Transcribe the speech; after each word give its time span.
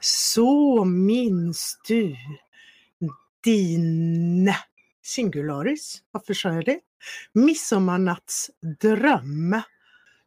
Så 0.00 0.84
minns 0.84 1.78
du 1.88 2.16
din 3.44 4.52
singularis, 5.02 6.02
varför 6.10 6.34
sa 6.34 6.52
jag 6.52 6.64
det? 6.64 6.80
Midsommarnattsdröm. 7.32 9.60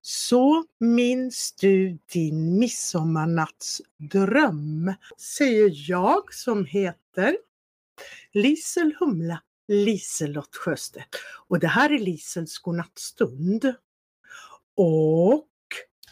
Så 0.02 0.66
minns 0.80 1.56
du 1.60 1.98
din 2.14 2.60
midsommarnattsdröm, 2.60 4.94
säger 5.18 5.90
jag 5.90 6.34
som 6.34 6.66
heter 6.66 7.38
Lisel 8.32 8.96
Humla 9.00 9.42
Liselott 9.68 10.56
Sjöstedt. 10.56 11.16
Och 11.48 11.60
det 11.60 11.68
här 11.68 11.92
är 11.92 12.00
Lisels 12.00 12.58
godnattstund. 12.58 13.74
Och 14.76 15.48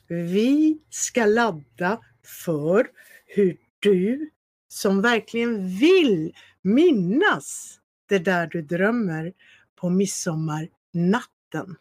vi 0.08 0.80
ska 0.90 1.26
ladda 1.26 2.00
för 2.46 2.88
hur 3.26 3.58
du 3.80 4.30
som 4.68 5.02
verkligen 5.02 5.68
vill 5.68 6.34
minnas 6.62 7.80
det 8.10 8.20
där 8.20 8.48
du 8.48 8.62
drömmer 8.62 9.34
på 9.76 9.90
midsommarnatten. 9.90 11.76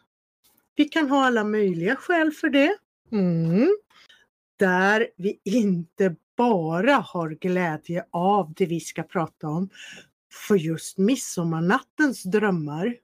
Vi 0.77 0.85
kan 0.85 1.11
ha 1.11 1.25
alla 1.25 1.45
möjliga 1.45 1.97
skäl 1.97 2.33
för 2.33 2.49
det. 2.49 2.77
Mm. 3.13 3.77
Där 4.57 5.09
vi 5.17 5.41
inte 5.45 6.17
bara 6.37 6.95
har 6.95 7.31
glädje 7.31 8.05
av 8.11 8.53
det 8.57 8.67
vi 8.67 8.81
ska 8.81 9.03
prata 9.03 9.49
om 9.49 9.69
för 10.49 10.55
just 10.55 10.99
midsommarnattens 10.99 12.23
drömmar. 12.23 12.97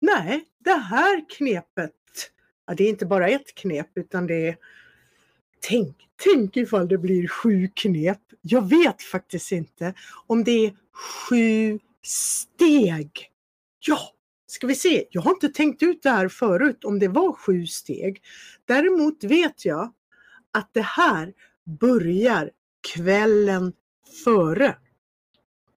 Nej, 0.00 0.44
det 0.58 0.70
här 0.70 1.24
knepet, 1.36 1.92
ja, 2.66 2.74
det 2.74 2.84
är 2.84 2.88
inte 2.88 3.06
bara 3.06 3.28
ett 3.28 3.54
knep 3.54 3.88
utan 3.94 4.26
det 4.26 4.48
är 4.48 4.56
Tänk, 5.68 5.96
tänk 6.24 6.56
ifall 6.56 6.88
det 6.88 6.98
blir 6.98 7.28
sju 7.28 7.68
knep. 7.74 8.20
Jag 8.40 8.68
vet 8.68 9.02
faktiskt 9.02 9.52
inte 9.52 9.94
om 10.26 10.44
det 10.44 10.66
är 10.66 10.74
sju 10.92 11.78
steg. 12.02 13.30
Ja, 13.86 13.98
ska 14.46 14.66
vi 14.66 14.74
se. 14.74 15.04
Jag 15.10 15.22
har 15.22 15.30
inte 15.30 15.48
tänkt 15.48 15.82
ut 15.82 16.02
det 16.02 16.10
här 16.10 16.28
förut 16.28 16.84
om 16.84 16.98
det 16.98 17.08
var 17.08 17.32
sju 17.32 17.66
steg. 17.66 18.22
Däremot 18.64 19.24
vet 19.24 19.64
jag 19.64 19.92
att 20.52 20.70
det 20.72 20.82
här 20.82 21.32
börjar 21.80 22.50
kvällen 22.94 23.72
före. 24.24 24.76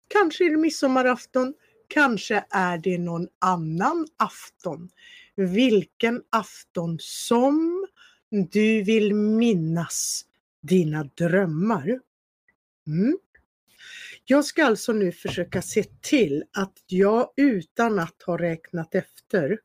Kanske 0.08 0.46
är 0.46 0.50
det 0.50 0.56
midsommarafton, 0.56 1.54
kanske 1.88 2.44
är 2.50 2.78
det 2.78 2.98
någon 2.98 3.28
annan 3.38 4.06
afton. 4.16 4.88
Vilken 5.36 6.22
afton 6.30 6.98
som 7.00 7.86
du 8.30 8.82
vill 8.82 9.14
minnas 9.14 10.24
dina 10.62 11.04
drömmar. 11.04 12.00
Mm. 12.86 13.18
Jag 14.24 14.44
ska 14.44 14.64
alltså 14.64 14.92
nu 14.92 15.12
försöka 15.12 15.62
se 15.62 15.84
till 16.00 16.44
att 16.52 16.78
jag 16.86 17.32
utan 17.36 17.98
att 17.98 18.22
ha 18.22 18.38
räknat 18.38 18.94
efter 18.94 19.58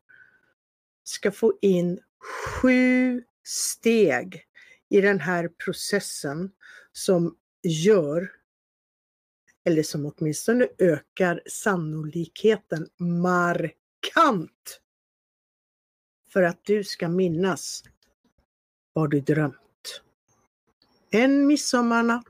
ska 1.04 1.32
få 1.32 1.58
in 1.62 2.00
sju 2.20 3.24
steg 3.44 4.46
i 4.90 5.02
den 5.02 5.20
här 5.20 5.48
processen 5.48 6.52
som 6.92 7.36
gör 7.64 8.32
eller 9.64 9.84
som 9.84 10.06
åtminstone 10.06 10.68
ökar 10.78 11.42
sannolikheten 11.46 12.90
markant 12.98 14.81
för 16.34 16.44
att 16.44 16.66
du 16.66 16.84
ska 16.84 17.10
minnas 17.10 17.84
vad 18.94 19.10
du 19.12 19.20
drömt. 19.20 20.02
En 21.12 21.48
midsommarnatt 21.48 22.26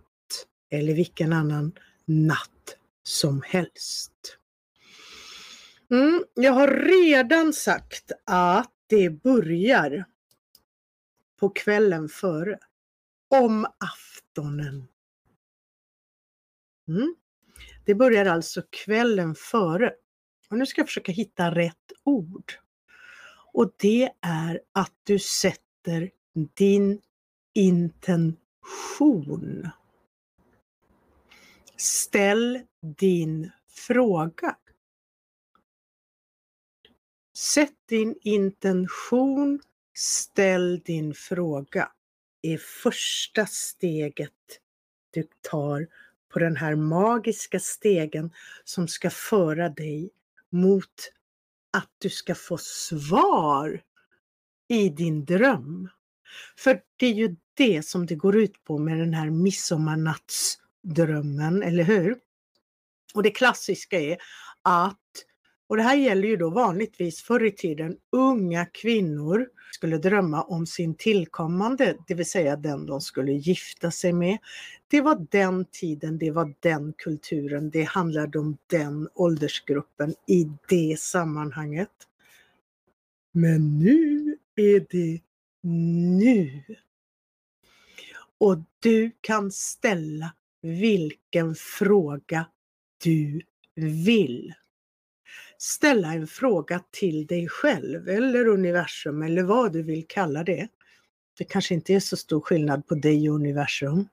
eller 0.70 0.94
vilken 0.94 1.34
annan 1.34 1.72
natt 2.06 2.78
som 3.04 3.42
helst. 3.42 4.38
Mm, 5.92 6.24
jag 6.34 6.52
har 6.52 6.68
redan 6.68 7.54
sagt 7.54 8.12
att 8.26 8.72
det 8.88 9.10
börjar 9.10 10.06
på 11.40 11.50
kvällen 11.50 12.10
före. 12.10 12.60
Om 13.28 13.68
aftonen. 13.78 14.88
Mm. 16.88 17.16
Det 17.86 17.96
börjar 17.96 18.26
alltså 18.26 18.62
kvällen 18.70 19.36
före. 19.36 19.94
Och 20.50 20.58
nu 20.58 20.66
ska 20.66 20.82
jag 20.82 20.88
försöka 20.88 21.12
hitta 21.12 21.56
rätt 21.56 21.92
ord. 22.04 22.54
Och 23.54 23.72
det 23.78 24.12
är 24.22 24.62
att 24.72 24.94
du 25.04 25.20
sätter 25.20 26.12
din 26.34 27.02
intention. 27.54 29.70
Ställ 31.78 32.60
din 32.98 33.52
fråga. 33.70 34.58
Sätt 37.38 37.76
din 37.86 38.16
intention, 38.22 39.62
ställ 39.94 40.80
din 40.80 41.14
fråga 41.14 41.92
Det 42.42 42.54
är 42.54 42.58
första 42.58 43.46
steget 43.46 44.32
du 45.12 45.28
tar 45.42 45.88
på 46.30 46.40
den 46.40 46.56
här 46.56 46.76
magiska 46.76 47.60
stegen 47.60 48.34
som 48.64 48.88
ska 48.88 49.10
föra 49.10 49.70
dig 49.70 50.10
mot 50.50 51.12
att 51.74 51.90
du 51.98 52.10
ska 52.10 52.36
få 52.36 52.58
svar 52.58 53.82
i 54.68 54.90
din 54.90 55.26
dröm. 55.26 55.90
För 56.58 56.82
det 56.98 57.06
är 57.06 57.14
ju 57.14 57.36
det 57.54 57.86
som 57.86 58.06
det 58.06 58.16
går 58.16 58.38
ut 58.38 58.64
på 58.64 58.78
med 58.78 59.00
den 59.00 59.14
här 59.14 59.30
midsommarnattsdrömmen, 59.30 61.64
eller 61.64 61.84
hur? 61.84 62.20
Och 63.14 63.24
det 63.24 63.32
klassiska 63.32 64.00
är 64.00 64.18
att, 64.62 64.98
och 65.72 65.78
det 65.78 65.84
här 65.84 65.96
gäller 65.96 66.28
ju 66.28 66.38
då 66.38 66.50
vanligtvis 66.50 67.22
förr 67.22 67.46
i 67.46 67.52
tiden, 67.52 67.98
unga 68.10 68.66
kvinnor 68.66 69.50
skulle 69.72 69.98
drömma 69.98 70.44
om 70.44 70.66
sin 70.66 70.96
tillkommande, 70.96 71.98
det 72.08 72.14
vill 72.14 72.26
säga 72.26 72.56
den 72.56 72.86
de 72.86 73.02
skulle 73.02 73.32
gifta 73.32 73.92
sig 73.92 74.14
med. 74.14 74.38
Det 74.88 75.02
var 75.02 75.28
den 75.30 75.66
tiden, 75.66 76.18
det 76.18 76.32
var 76.32 76.54
den 76.60 76.94
kulturen, 76.98 77.70
det 77.70 77.84
handlade 77.84 78.40
om 78.40 78.58
den 78.68 79.10
åldersgruppen 79.14 80.16
i 80.28 80.48
det 80.70 81.00
sammanhanget. 81.00 82.08
Men 83.32 83.80
nu 83.80 84.38
är 84.56 84.86
det 84.90 85.22
nu. 86.22 86.64
Och 88.38 88.58
du 88.80 89.12
kan 89.22 89.52
ställa 89.52 90.34
vilken 90.62 91.56
fråga 91.56 92.46
du 93.04 93.42
vill. 93.76 94.54
Ställa 95.64 96.14
en 96.14 96.28
fråga 96.28 96.84
till 96.92 97.26
dig 97.28 97.48
själv 97.50 98.10
eller 98.10 98.48
universum 98.48 99.22
eller 99.22 99.44
vad 99.44 99.74
du 99.74 99.82
vill 99.84 100.06
kalla 100.08 100.44
det. 100.44 100.68
Det 101.38 101.44
kanske 101.44 101.74
inte 101.74 101.94
är 101.94 102.00
så 102.00 102.18
stor 102.18 102.42
skillnad 102.42 102.88
på 102.88 102.96
dig 102.96 103.30
och 103.30 103.36
universum. 103.36 104.08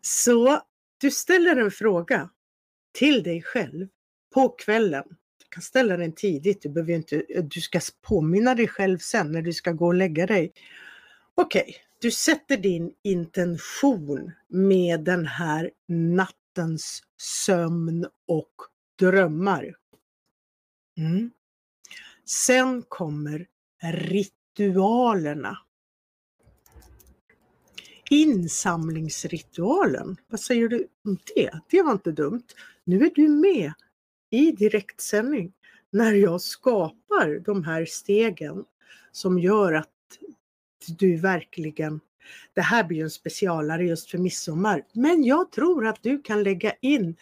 Så 0.00 0.62
du 0.98 1.10
ställer 1.10 1.56
en 1.56 1.70
fråga 1.70 2.30
till 2.92 3.22
dig 3.22 3.42
själv 3.42 3.88
på 4.34 4.48
kvällen 4.48 5.04
Du 5.08 5.44
kan 5.48 5.62
ställa 5.62 5.96
den 5.96 6.12
tidigt. 6.12 6.62
Du, 6.62 6.68
behöver 6.68 6.92
inte, 6.92 7.24
du 7.42 7.60
ska 7.60 7.80
påminna 8.02 8.54
dig 8.54 8.68
själv 8.68 8.98
sen 8.98 9.32
när 9.32 9.42
du 9.42 9.52
ska 9.52 9.72
gå 9.72 9.86
och 9.86 9.94
lägga 9.94 10.26
dig. 10.26 10.52
Okej, 11.34 11.62
okay, 11.62 11.74
du 12.00 12.10
sätter 12.10 12.56
din 12.56 12.94
intention 13.02 14.32
med 14.48 15.00
den 15.00 15.26
här 15.26 15.70
nattens 15.88 17.02
sömn 17.16 18.06
och 18.26 18.52
drömmar. 18.98 19.83
Mm. 20.96 21.30
Sen 22.24 22.82
kommer 22.88 23.46
ritualerna. 23.82 25.58
Insamlingsritualen, 28.10 30.16
vad 30.28 30.40
säger 30.40 30.68
du 30.68 30.88
om 31.04 31.18
det? 31.34 31.50
Det 31.70 31.82
var 31.82 31.92
inte 31.92 32.12
dumt. 32.12 32.44
Nu 32.84 33.06
är 33.06 33.10
du 33.14 33.28
med 33.28 33.72
i 34.30 34.52
direktsändning 34.52 35.52
när 35.90 36.12
jag 36.12 36.40
skapar 36.40 37.42
de 37.44 37.64
här 37.64 37.84
stegen 37.84 38.64
som 39.12 39.38
gör 39.38 39.72
att 39.72 39.88
du 40.98 41.16
verkligen 41.16 42.00
det 42.54 42.60
här 42.60 42.84
blir 42.84 43.02
en 43.02 43.10
specialare 43.10 43.84
just 43.84 44.10
för 44.10 44.18
midsommar. 44.18 44.82
Men 44.92 45.24
jag 45.24 45.52
tror 45.52 45.86
att 45.86 46.02
du 46.02 46.22
kan 46.22 46.42
lägga 46.42 46.72
in 46.80 47.16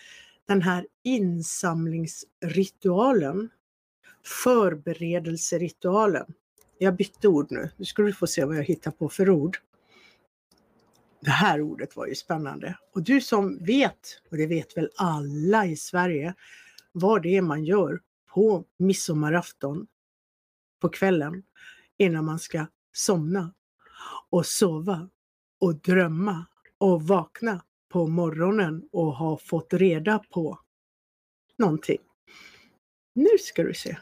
den 0.46 0.62
här 0.62 0.86
insamlingsritualen, 1.02 3.50
förberedelseritualen. 4.24 6.34
Jag 6.78 6.96
bytte 6.96 7.28
ord 7.28 7.46
nu. 7.50 7.70
Nu 7.76 7.84
ska 7.84 8.02
du 8.02 8.12
få 8.12 8.26
se 8.26 8.44
vad 8.44 8.56
jag 8.56 8.64
hittar 8.64 8.90
på 8.90 9.08
för 9.08 9.30
ord. 9.30 9.58
Det 11.20 11.30
här 11.30 11.60
ordet 11.60 11.96
var 11.96 12.06
ju 12.06 12.14
spännande. 12.14 12.78
Och 12.94 13.02
du 13.02 13.20
som 13.20 13.64
vet, 13.64 14.20
och 14.30 14.36
det 14.36 14.46
vet 14.46 14.76
väl 14.76 14.90
alla 14.96 15.66
i 15.66 15.76
Sverige, 15.76 16.34
vad 16.92 17.22
det 17.22 17.36
är 17.36 17.42
man 17.42 17.64
gör 17.64 18.00
på 18.26 18.64
midsommarafton 18.76 19.86
på 20.80 20.88
kvällen 20.88 21.42
innan 21.96 22.24
man 22.24 22.38
ska 22.38 22.66
somna. 22.92 23.54
och 24.30 24.46
sova 24.46 25.08
och 25.60 25.74
drömma 25.74 26.46
och 26.78 27.02
vakna 27.02 27.64
på 27.88 28.06
morgonen 28.06 28.88
och 28.92 29.14
ha 29.14 29.38
fått 29.38 29.72
reda 29.72 30.18
på 30.18 30.58
någonting. 31.58 31.98
Nu 33.14 33.38
ska 33.40 33.62
du 33.62 33.74
se. 33.74 33.96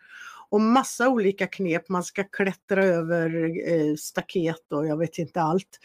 Och 0.51 0.61
massa 0.61 1.09
olika 1.09 1.47
knep, 1.47 1.89
man 1.89 2.05
ska 2.05 2.25
klättra 2.25 2.85
över 2.85 3.51
eh, 3.73 3.95
staket 3.95 4.73
och 4.73 4.87
jag 4.87 4.97
vet 4.97 5.19
inte 5.19 5.41
allt. 5.41 5.79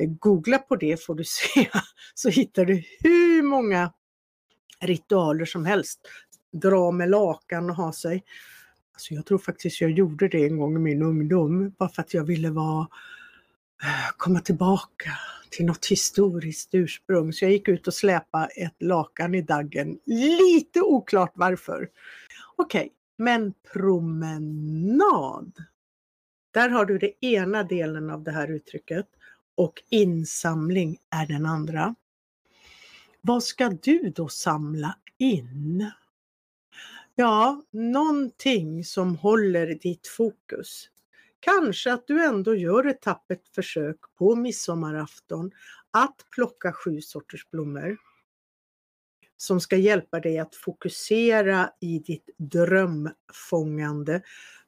Eh, 0.00 0.08
googla 0.08 0.58
på 0.58 0.76
det 0.76 1.04
får 1.04 1.14
du 1.14 1.24
se, 1.26 1.70
så 2.14 2.28
hittar 2.28 2.64
du 2.64 2.84
hur 3.00 3.42
många 3.42 3.92
ritualer 4.80 5.44
som 5.44 5.66
helst. 5.66 6.00
Dra 6.52 6.90
med 6.90 7.10
lakan 7.10 7.70
och 7.70 7.76
ha 7.76 7.92
sig. 7.92 8.24
Alltså 8.92 9.14
jag 9.14 9.26
tror 9.26 9.38
faktiskt 9.38 9.80
jag 9.80 9.90
gjorde 9.90 10.28
det 10.28 10.44
en 10.44 10.58
gång 10.58 10.76
i 10.76 10.78
min 10.78 11.02
ungdom, 11.02 11.74
bara 11.78 11.88
för 11.88 12.02
att 12.02 12.14
jag 12.14 12.24
ville 12.24 12.50
vara, 12.50 12.88
eh, 13.82 14.10
komma 14.16 14.40
tillbaka 14.40 15.10
till 15.50 15.66
något 15.66 15.86
historiskt 15.86 16.74
ursprung. 16.74 17.32
Så 17.32 17.44
jag 17.44 17.52
gick 17.52 17.68
ut 17.68 17.86
och 17.86 17.94
släpade 17.94 18.46
ett 18.46 18.76
lakan 18.82 19.34
i 19.34 19.42
daggen. 19.42 19.98
Lite 20.06 20.80
oklart 20.80 21.32
varför. 21.34 21.88
Okej, 22.56 22.80
okay, 22.80 22.90
men 23.18 23.54
promenad. 23.72 25.52
Där 26.50 26.68
har 26.68 26.84
du 26.84 26.98
det 26.98 27.24
ena 27.26 27.62
delen 27.62 28.10
av 28.10 28.22
det 28.22 28.30
här 28.30 28.48
uttrycket 28.48 29.06
och 29.60 29.82
insamling 29.88 30.98
är 31.10 31.26
den 31.26 31.46
andra. 31.46 31.94
Vad 33.20 33.42
ska 33.42 33.68
du 33.68 34.12
då 34.16 34.28
samla 34.28 34.96
in? 35.18 35.90
Ja, 37.14 37.62
någonting 37.70 38.84
som 38.84 39.16
håller 39.16 39.66
ditt 39.66 40.06
fokus. 40.06 40.90
Kanske 41.40 41.92
att 41.92 42.06
du 42.06 42.24
ändå 42.24 42.54
gör 42.54 42.86
ett 42.86 43.02
tappert 43.02 43.48
försök 43.54 43.96
på 44.18 44.36
midsommarafton 44.36 45.50
att 45.90 46.16
plocka 46.34 46.72
sju 46.72 47.00
sorters 47.00 47.50
blommor 47.50 47.96
som 49.36 49.60
ska 49.60 49.76
hjälpa 49.76 50.20
dig 50.20 50.38
att 50.38 50.54
fokusera 50.54 51.70
i 51.80 51.98
ditt 51.98 52.30
drömfångande 52.36 54.22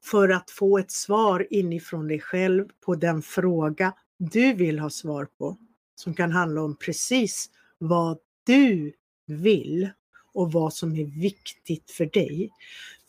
för 0.04 0.28
att 0.28 0.50
få 0.50 0.78
ett 0.78 0.90
svar 0.90 1.46
inifrån 1.50 2.08
dig 2.08 2.20
själv 2.20 2.68
på 2.80 2.94
den 2.94 3.22
fråga 3.22 3.92
du 4.18 4.52
vill 4.52 4.78
ha 4.78 4.90
svar 4.90 5.28
på. 5.38 5.58
Som 5.94 6.14
kan 6.14 6.32
handla 6.32 6.62
om 6.62 6.76
precis 6.76 7.50
vad 7.78 8.18
du 8.44 8.92
vill 9.26 9.90
och 10.34 10.52
vad 10.52 10.74
som 10.74 10.96
är 10.96 11.04
viktigt 11.04 11.90
för 11.90 12.06
dig. 12.06 12.50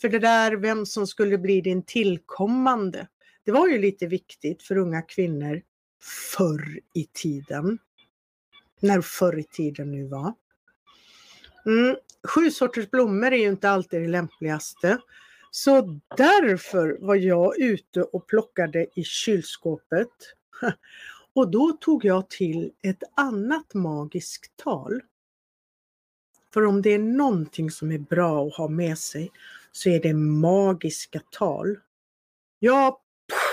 För 0.01 0.09
det 0.09 0.19
där 0.19 0.51
vem 0.51 0.85
som 0.85 1.07
skulle 1.07 1.38
bli 1.38 1.61
din 1.61 1.83
tillkommande, 1.83 3.07
det 3.44 3.51
var 3.51 3.67
ju 3.67 3.77
lite 3.77 4.07
viktigt 4.07 4.63
för 4.63 4.77
unga 4.77 5.01
kvinnor 5.01 5.61
förr 6.35 6.79
i 6.94 7.05
tiden. 7.13 7.77
När 8.79 9.01
förr 9.01 9.39
i 9.39 9.44
tiden 9.44 9.91
nu 9.91 10.07
var. 10.07 10.33
Mm. 11.65 11.95
Sju 12.27 12.51
sorters 12.51 12.89
blommor 12.89 13.33
är 13.33 13.38
ju 13.38 13.47
inte 13.47 13.69
alltid 13.69 14.01
det 14.01 14.07
lämpligaste. 14.07 14.97
Så 15.51 16.00
därför 16.17 16.97
var 17.01 17.15
jag 17.15 17.59
ute 17.59 18.03
och 18.03 18.27
plockade 18.27 18.88
i 18.95 19.03
kylskåpet. 19.03 20.09
Och 21.33 21.51
då 21.51 21.71
tog 21.71 22.06
jag 22.06 22.30
till 22.30 22.71
ett 22.81 23.04
annat 23.15 23.74
magiskt 23.74 24.51
tal. 24.56 25.01
För 26.54 26.65
om 26.65 26.81
det 26.81 26.94
är 26.94 27.00
någonting 27.00 27.71
som 27.71 27.92
är 27.92 28.00
bra 28.00 28.48
att 28.48 28.54
ha 28.54 28.68
med 28.68 28.98
sig 28.98 29.31
så 29.71 29.89
är 29.89 30.00
det 30.00 30.13
magiska 30.13 31.21
tal. 31.31 31.80
Jag 32.60 32.98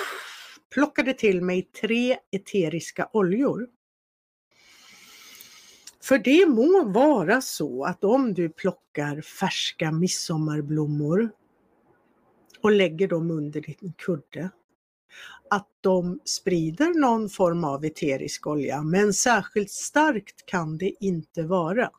plockade 0.74 1.14
till 1.14 1.42
mig 1.42 1.62
tre 1.62 2.18
eteriska 2.30 3.08
oljor. 3.12 3.68
För 6.02 6.18
det 6.18 6.46
må 6.46 6.84
vara 6.84 7.40
så 7.40 7.84
att 7.84 8.04
om 8.04 8.34
du 8.34 8.48
plockar 8.48 9.20
färska 9.20 9.92
midsommarblommor 9.92 11.30
och 12.60 12.72
lägger 12.72 13.08
dem 13.08 13.30
under 13.30 13.60
din 13.60 13.92
kudde, 13.92 14.50
att 15.50 15.68
de 15.80 16.20
sprider 16.24 17.00
någon 17.00 17.28
form 17.28 17.64
av 17.64 17.84
eterisk 17.84 18.46
olja, 18.46 18.82
men 18.82 19.14
särskilt 19.14 19.70
starkt 19.70 20.46
kan 20.46 20.78
det 20.78 20.94
inte 21.00 21.42
vara. 21.42 21.90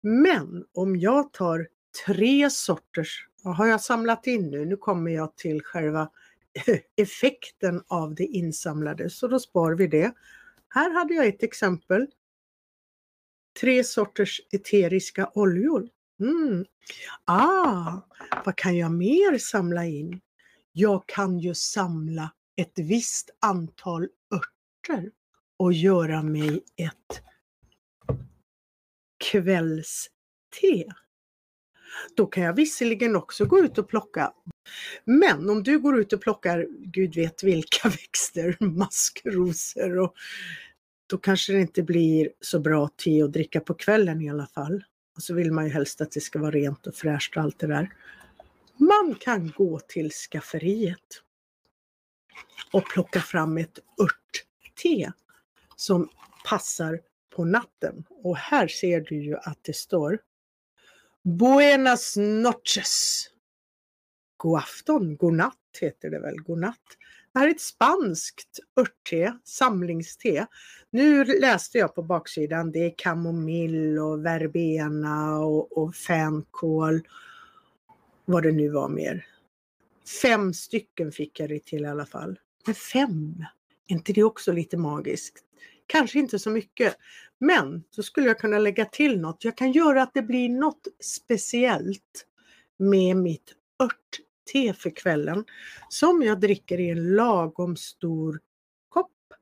Men 0.00 0.64
om 0.74 0.96
jag 0.96 1.32
tar 1.32 1.68
tre 2.06 2.50
sorters, 2.50 3.28
vad 3.42 3.56
har 3.56 3.66
jag 3.66 3.80
samlat 3.80 4.26
in 4.26 4.50
nu? 4.50 4.64
Nu 4.64 4.76
kommer 4.76 5.10
jag 5.10 5.36
till 5.36 5.62
själva 5.62 6.10
effekten 6.96 7.82
av 7.86 8.14
det 8.14 8.24
insamlade, 8.24 9.10
så 9.10 9.28
då 9.28 9.38
spar 9.38 9.72
vi 9.72 9.86
det. 9.86 10.12
Här 10.68 10.90
hade 10.90 11.14
jag 11.14 11.26
ett 11.26 11.42
exempel. 11.42 12.06
Tre 13.60 13.84
sorters 13.84 14.40
eteriska 14.52 15.30
oljor. 15.34 15.88
Mm. 16.20 16.64
Ah, 17.24 17.92
vad 18.44 18.56
kan 18.56 18.76
jag 18.76 18.92
mer 18.92 19.38
samla 19.38 19.84
in? 19.84 20.20
Jag 20.80 21.06
kan 21.06 21.38
ju 21.38 21.54
samla 21.54 22.32
ett 22.56 22.78
visst 22.78 23.30
antal 23.40 24.08
örter 24.34 25.10
och 25.56 25.72
göra 25.72 26.22
mig 26.22 26.64
ett 26.76 27.22
kvällste. 29.24 30.12
Då 32.16 32.26
kan 32.26 32.42
jag 32.42 32.52
visserligen 32.52 33.16
också 33.16 33.44
gå 33.44 33.58
ut 33.58 33.78
och 33.78 33.88
plocka. 33.88 34.32
Men 35.04 35.50
om 35.50 35.62
du 35.62 35.78
går 35.78 36.00
ut 36.00 36.12
och 36.12 36.20
plockar 36.20 36.66
gud 36.70 37.14
vet 37.14 37.42
vilka 37.42 37.88
växter, 37.88 38.56
maskrosor 38.60 39.98
och 39.98 40.14
då 41.06 41.18
kanske 41.18 41.52
det 41.52 41.60
inte 41.60 41.82
blir 41.82 42.30
så 42.40 42.60
bra 42.60 42.88
te 42.88 43.22
att 43.22 43.32
dricka 43.32 43.60
på 43.60 43.74
kvällen 43.74 44.22
i 44.22 44.30
alla 44.30 44.46
fall. 44.46 44.84
Och 45.16 45.22
så 45.22 45.34
vill 45.34 45.52
man 45.52 45.64
ju 45.64 45.70
helst 45.70 46.00
att 46.00 46.12
det 46.12 46.20
ska 46.20 46.38
vara 46.38 46.50
rent 46.50 46.86
och 46.86 46.94
fräscht 46.94 47.36
och 47.36 47.42
allt 47.42 47.58
det 47.58 47.66
där. 47.66 47.90
Man 48.78 49.14
kan 49.20 49.52
gå 49.56 49.80
till 49.80 50.10
skafferiet 50.10 51.22
och 52.72 52.84
plocka 52.84 53.20
fram 53.20 53.58
ett 53.58 53.78
örtte 54.00 55.12
som 55.76 56.08
passar 56.44 57.00
på 57.30 57.44
natten. 57.44 58.04
Och 58.08 58.36
här 58.36 58.68
ser 58.68 59.00
du 59.00 59.22
ju 59.22 59.36
att 59.36 59.58
det 59.62 59.76
står 59.76 60.18
Buenas 61.22 62.16
noches. 62.16 63.28
God 64.36 64.58
afton, 64.58 65.16
god 65.16 65.32
natt 65.32 65.54
heter 65.80 66.10
det 66.10 66.20
väl, 66.20 66.40
god 66.40 66.58
natt. 66.58 66.96
Det 67.32 67.38
här 67.38 67.46
är 67.46 67.50
ett 67.50 67.60
spanskt 67.60 68.58
örtte, 68.80 69.38
samlingste. 69.44 70.46
Nu 70.90 71.24
läste 71.24 71.78
jag 71.78 71.94
på 71.94 72.02
baksidan, 72.02 72.72
det 72.72 72.78
är 72.78 72.94
kamomill 72.98 73.98
och 73.98 74.24
verbena 74.24 75.38
och, 75.38 75.78
och 75.78 75.94
fänkål. 75.94 77.00
Vad 78.30 78.42
det 78.42 78.52
nu 78.52 78.68
var 78.68 78.88
mer. 78.88 79.26
Fem 80.22 80.54
stycken 80.54 81.12
fick 81.12 81.40
jag 81.40 81.48
det 81.48 81.64
till 81.64 81.82
i 81.82 81.86
alla 81.86 82.06
fall. 82.06 82.38
Men 82.66 82.74
fem, 82.74 83.44
är 83.86 83.94
inte 83.94 84.12
det 84.12 84.22
också 84.22 84.52
lite 84.52 84.76
magiskt? 84.76 85.44
Kanske 85.86 86.18
inte 86.18 86.38
så 86.38 86.50
mycket, 86.50 86.96
men 87.38 87.84
så 87.90 88.02
skulle 88.02 88.26
jag 88.26 88.38
kunna 88.38 88.58
lägga 88.58 88.84
till 88.84 89.20
något. 89.20 89.44
Jag 89.44 89.56
kan 89.56 89.72
göra 89.72 90.02
att 90.02 90.14
det 90.14 90.22
blir 90.22 90.48
något 90.48 90.86
speciellt 91.00 92.26
med 92.76 93.16
mitt 93.16 93.54
örtte 93.82 94.74
för 94.74 94.90
kvällen 94.90 95.44
som 95.88 96.22
jag 96.22 96.40
dricker 96.40 96.80
i 96.80 96.90
en 96.90 97.14
lagom 97.14 97.76
stor 97.76 98.40
kopp. 98.88 99.34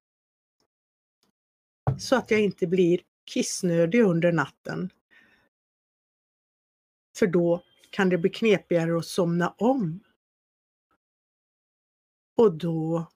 Så 1.99 2.17
att 2.17 2.31
jag 2.31 2.41
inte 2.41 2.67
blir 2.67 3.01
kissnödig 3.25 4.03
under 4.03 4.33
natten. 4.33 4.91
För 7.19 7.27
då 7.27 7.63
kan 7.91 8.09
det 8.09 8.19
bli 8.19 8.31
knepigare 8.31 8.99
att 8.99 9.07
somna 9.07 9.55
om. 9.59 10.01
Och 12.37 12.53
då 12.53 13.07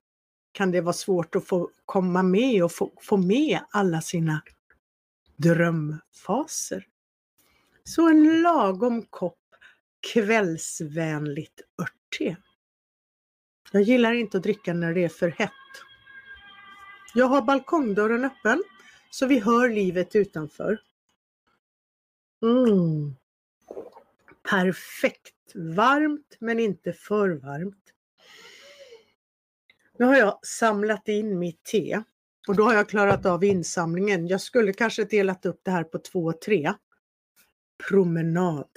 kan 0.52 0.70
det 0.70 0.80
vara 0.80 0.92
svårt 0.92 1.36
att 1.36 1.46
få 1.46 1.70
komma 1.86 2.22
med 2.22 2.64
och 2.64 2.72
få, 2.72 2.92
få 3.00 3.16
med 3.16 3.60
alla 3.70 4.00
sina 4.00 4.42
drömfaser. 5.36 6.86
Så 7.84 8.08
en 8.08 8.42
lagom 8.42 9.02
kopp 9.02 9.38
kvällsvänligt 10.12 11.60
örtte. 11.82 12.36
Jag 13.72 13.82
gillar 13.82 14.12
inte 14.12 14.36
att 14.36 14.42
dricka 14.42 14.74
när 14.74 14.94
det 14.94 15.04
är 15.04 15.08
för 15.08 15.28
hett. 15.28 15.50
Jag 17.14 17.26
har 17.26 17.42
balkongdörren 17.42 18.24
öppen 18.24 18.62
så 19.10 19.26
vi 19.26 19.38
hör 19.38 19.68
livet 19.68 20.16
utanför. 20.16 20.80
Mm. 22.42 23.16
Perfekt! 24.49 25.35
Varmt 25.54 26.37
men 26.40 26.61
inte 26.61 26.92
för 26.92 27.30
varmt. 27.30 27.92
Nu 29.99 30.04
har 30.04 30.16
jag 30.16 30.47
samlat 30.47 31.09
in 31.09 31.38
mitt 31.38 31.64
te 31.64 32.02
och 32.49 32.56
då 32.56 32.64
har 32.64 32.75
jag 32.75 32.88
klarat 32.88 33.26
av 33.26 33.44
insamlingen. 33.44 34.26
Jag 34.26 34.40
skulle 34.40 34.73
kanske 34.73 35.04
delat 35.04 35.47
upp 35.47 35.61
det 35.62 35.70
här 35.70 35.85
på 35.85 35.99
två 35.99 36.25
och 36.25 36.40
tre. 36.40 36.73
Promenad. 37.88 38.68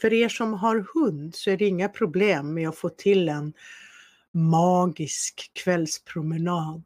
För 0.00 0.12
er 0.12 0.28
som 0.28 0.52
har 0.52 0.86
hund 0.94 1.34
så 1.34 1.50
är 1.50 1.56
det 1.56 1.66
inga 1.66 1.88
problem 1.88 2.54
med 2.54 2.68
att 2.68 2.76
få 2.76 2.88
till 2.88 3.28
en 3.28 3.52
magisk 4.32 5.50
kvällspromenad. 5.52 6.82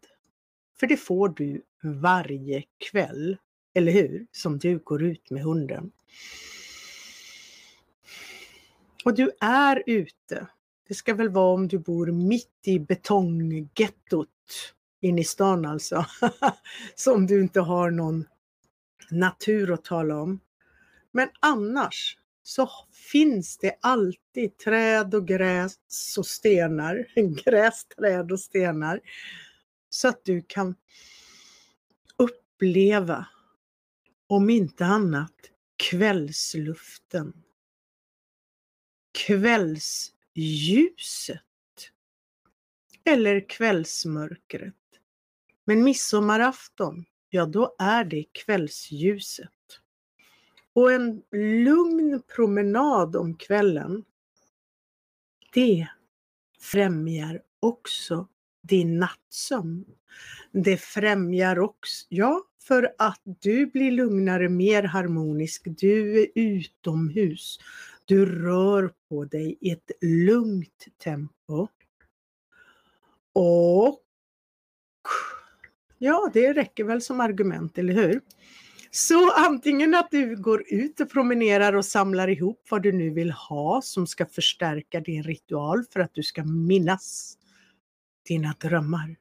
För 0.81 0.87
det 0.87 0.97
får 0.97 1.29
du 1.29 1.63
varje 1.83 2.63
kväll, 2.91 3.37
eller 3.75 3.93
hur? 3.93 4.27
Som 4.33 4.59
du 4.59 4.79
går 4.79 5.03
ut 5.03 5.31
med 5.31 5.43
hunden. 5.43 5.93
Och 9.05 9.15
du 9.15 9.31
är 9.41 9.83
ute. 9.87 10.47
Det 10.89 10.95
ska 10.95 11.15
väl 11.15 11.29
vara 11.29 11.55
om 11.55 11.69
du 11.69 11.79
bor 11.79 12.07
mitt 12.07 12.61
i 12.67 12.79
betonggettot 12.79 14.29
in 15.01 15.19
i 15.19 15.25
stan 15.25 15.67
alltså. 15.67 16.07
som 16.95 17.27
du 17.27 17.41
inte 17.41 17.61
har 17.61 17.91
någon 17.91 18.25
natur 19.11 19.73
att 19.73 19.85
tala 19.85 20.17
om. 20.21 20.41
Men 21.13 21.29
annars 21.41 22.19
så 22.43 22.71
finns 23.13 23.59
det 23.59 23.79
alltid 23.81 24.57
träd 24.59 25.15
och 25.15 25.29
gräs 25.29 25.75
och 26.19 26.27
stenar. 26.27 27.07
Gräs, 27.45 27.85
träd 27.85 28.33
och 28.33 28.41
stenar. 28.41 29.01
Så 29.91 30.09
att 30.09 30.25
du 30.25 30.43
kan 30.47 30.75
uppleva, 32.17 33.27
om 34.27 34.51
inte 34.51 34.85
annat, 34.85 35.35
kvällsluften. 35.77 37.42
Kvällsljuset. 39.13 41.41
Eller 43.05 43.49
kvällsmörkret. 43.49 44.75
Men 45.65 45.85
midsommarafton, 45.85 47.05
ja 47.31 47.47
då 47.47 47.75
är 47.79 48.05
det 48.05 48.25
kvällsljuset. 48.33 49.49
Och 50.73 50.93
en 50.93 51.23
lugn 51.65 52.23
promenad 52.37 53.17
om 53.17 53.37
kvällen, 53.37 54.05
det 55.53 55.89
främjar 56.61 57.43
också 57.61 58.29
din 58.63 58.99
nattsömn. 58.99 59.85
Det 60.53 60.77
främjar 60.77 61.59
också, 61.59 62.07
ja, 62.09 62.43
för 62.63 62.95
att 62.99 63.21
du 63.25 63.67
blir 63.67 63.91
lugnare, 63.91 64.49
mer 64.49 64.83
harmonisk. 64.83 65.63
Du 65.65 66.23
är 66.23 66.27
utomhus. 66.35 67.59
Du 68.05 68.43
rör 68.45 68.93
på 69.09 69.25
dig 69.25 69.59
i 69.61 69.71
ett 69.71 69.91
lugnt 70.01 70.87
tempo. 71.05 71.69
Och 73.35 74.01
ja, 75.99 76.31
det 76.33 76.53
räcker 76.53 76.85
väl 76.85 77.03
som 77.03 77.21
argument, 77.21 77.79
eller 77.79 77.93
hur? 77.93 78.21
Så 78.91 79.33
antingen 79.33 79.95
att 79.95 80.11
du 80.11 80.37
går 80.37 80.65
ut 80.67 81.01
och 81.01 81.11
promenerar 81.11 81.73
och 81.73 81.85
samlar 81.85 82.29
ihop 82.29 82.67
vad 82.71 82.83
du 82.83 82.93
nu 82.93 83.11
vill 83.11 83.31
ha 83.31 83.83
som 83.83 84.07
ska 84.07 84.27
förstärka 84.27 85.01
din 85.01 85.23
ritual 85.23 85.85
för 85.93 86.01
att 86.01 86.15
du 86.15 86.23
ska 86.23 86.45
minnas 86.45 87.39
dina 88.29 88.55
drömmar. 88.59 89.17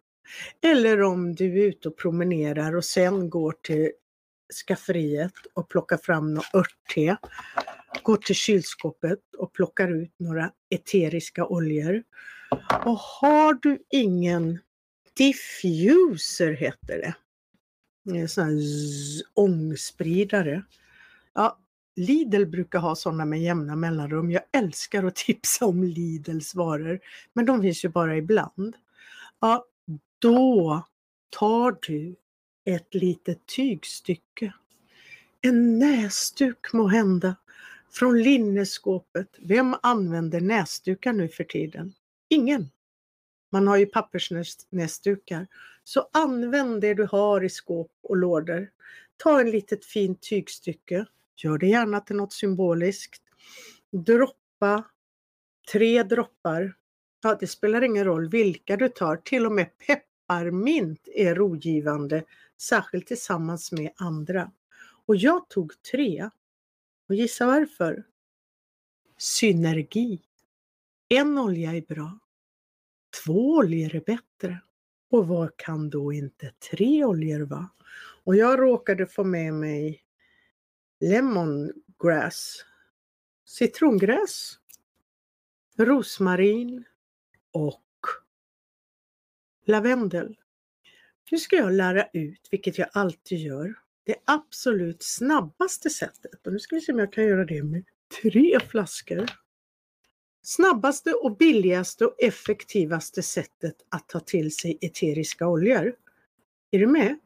Eller 0.62 1.02
om 1.02 1.36
du 1.36 1.60
är 1.60 1.68
ute 1.68 1.90
och 1.90 1.98
promenerar 1.98 2.76
och 2.76 2.86
sen 2.86 3.30
går 3.30 3.56
till 3.62 3.92
skafferiet 4.68 5.34
och 5.54 5.70
plockar 5.70 5.98
fram 5.98 6.34
något 6.34 6.56
örtte, 6.56 7.18
går 8.12 8.18
till 8.18 8.36
kylskåpet 8.36 9.36
och 9.38 9.54
plockar 9.54 9.88
ut 10.02 10.14
några 10.18 10.52
eteriska 10.70 11.46
oljor. 11.46 12.04
Och 12.86 12.98
har 12.98 13.54
du 13.54 13.84
ingen 13.90 14.60
diffuser 15.14 16.52
heter 16.54 17.14
det, 18.06 18.20
en 18.20 18.30
sån 18.30 18.44
här 18.44 18.62
ångspridare. 19.34 20.64
Ja, 21.34 21.60
Lidl 21.96 22.46
brukar 22.46 22.80
ha 22.80 22.96
sådana 22.96 23.26
med 23.26 23.42
jämna 23.42 23.76
mellanrum. 23.76 24.32
Jag 24.32 24.44
älskar 24.52 25.04
att 25.04 25.16
tipsa 25.26 25.66
om 25.66 25.84
Lidls 25.84 26.56
varor, 26.56 27.00
men 27.34 27.46
de 27.46 27.62
finns 27.62 27.86
ju 27.86 27.90
bara 27.90 28.18
ibland. 28.18 28.76
Ja, 29.40 29.66
då 30.20 30.84
tar 31.30 31.78
du 31.88 32.16
ett 32.66 32.94
litet 32.94 33.46
tygstycke. 33.46 34.54
En 35.42 35.80
näsduk 35.80 36.74
må 36.74 36.88
hända 36.88 37.36
från 37.92 38.24
linneskåpet. 38.24 39.28
Vem 39.40 39.76
använder 39.84 40.42
näsdukar 40.42 41.14
nu 41.14 41.30
för 41.30 41.44
tiden? 41.44 41.94
Ingen. 42.30 42.70
Man 43.52 43.68
har 43.68 43.78
ju 43.78 43.86
pappersnäsdukar. 43.86 45.48
Så 45.84 46.10
använd 46.14 46.82
det 46.82 46.94
du 46.94 47.08
har 47.12 47.44
i 47.44 47.50
skåp 47.50 47.92
och 48.04 48.18
lådor. 48.18 48.70
Ta 49.18 49.42
en 49.42 49.52
litet 49.52 49.86
fint 49.86 50.22
tygstycke. 50.22 51.06
Gör 51.36 51.58
det 51.58 51.68
gärna 51.68 52.00
till 52.00 52.16
något 52.16 52.34
symboliskt. 52.34 53.22
Droppa 53.92 54.84
tre 55.72 56.04
droppar. 56.04 56.74
Ja, 57.24 57.38
det 57.40 57.48
spelar 57.48 57.82
ingen 57.82 58.06
roll 58.06 58.30
vilka 58.30 58.78
du 58.78 58.90
tar. 58.90 59.16
Till 59.16 59.46
och 59.46 59.52
med 59.52 59.70
pepparmint 59.78 61.08
är 61.16 61.36
rogivande, 61.36 62.24
särskilt 62.62 63.08
tillsammans 63.08 63.72
med 63.72 63.92
andra. 63.96 64.52
Och 65.06 65.16
jag 65.16 65.50
tog 65.50 65.82
tre. 65.92 66.30
Och 67.12 67.16
gissa 67.16 67.46
varför? 67.46 68.04
Synergi. 69.18 70.22
En 71.10 71.38
olja 71.38 71.74
är 71.74 71.82
bra. 71.82 72.20
Två 73.24 73.56
oljor 73.56 73.96
är 73.96 74.02
bättre. 74.02 74.62
Och 75.10 75.28
vad 75.28 75.58
kan 75.58 75.90
då 75.90 76.14
inte 76.14 76.52
tre 76.72 77.06
oljor 77.06 77.40
vara? 77.40 77.70
Och 78.24 78.36
jag 78.36 78.60
råkade 78.60 79.08
få 79.08 79.24
med 79.24 79.54
mig 79.54 80.04
lemongrass, 81.00 82.66
citrongräs, 83.46 84.60
rosmarin 85.78 86.84
och 87.52 87.86
lavendel. 89.66 90.38
Nu 91.32 91.38
ska 91.38 91.56
jag 91.56 91.74
lära 91.74 92.08
ut, 92.14 92.48
vilket 92.52 92.78
jag 92.78 92.90
alltid 92.94 93.40
gör, 93.40 93.76
det 94.04 94.16
absolut 94.26 95.04
snabbaste 95.04 95.90
sättet. 95.90 96.48
Och 96.48 96.54
nu 96.54 96.60
ska 96.60 96.76
vi 96.76 96.82
se 96.82 96.92
om 96.92 97.00
jag 97.00 97.14
kan 97.14 97.24
göra 97.24 97.46
det 97.46 97.64
med 97.64 97.84
tre 98.22 98.60
flaskor. 98.60 99.26
Snabbaste 100.44 101.14
och 101.14 101.38
billigaste 101.38 102.06
och 102.06 102.16
effektivaste 102.24 103.24
sättet 103.24 103.76
att 103.90 104.10
ta 104.10 104.20
till 104.20 104.56
sig 104.56 104.78
eteriska 104.82 105.48
oljor. 105.48 105.96
Är 106.72 106.80
du 106.80 106.88
med? 106.88 107.20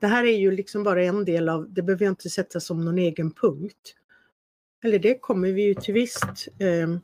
Det 0.00 0.06
här 0.06 0.24
är 0.24 0.38
ju 0.38 0.50
liksom 0.50 0.82
bara 0.82 1.04
en 1.04 1.24
del 1.24 1.48
av, 1.48 1.72
det 1.72 1.82
behöver 1.82 2.04
jag 2.04 2.12
inte 2.12 2.30
sätta 2.30 2.60
som 2.60 2.84
någon 2.84 2.98
egen 2.98 3.32
punkt. 3.32 3.96
Eller 4.84 4.98
det 4.98 5.18
kommer 5.18 5.52
vi 5.52 5.62
ju 5.62 5.74
till 5.74 5.94
visst. 5.94 6.48
Eh, 6.58 6.96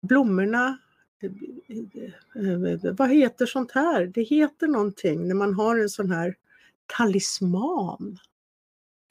blommorna, 0.00 0.78
eh, 1.22 1.30
eh, 2.36 2.72
eh 2.72 2.92
vad 2.92 3.10
heter 3.10 3.46
sånt 3.46 3.72
här? 3.72 4.06
Det 4.06 4.22
heter 4.22 4.66
någonting 4.66 5.28
när 5.28 5.34
man 5.34 5.54
har 5.54 5.78
en 5.78 5.88
sån 5.88 6.10
här 6.10 6.36
talisman. 6.96 8.18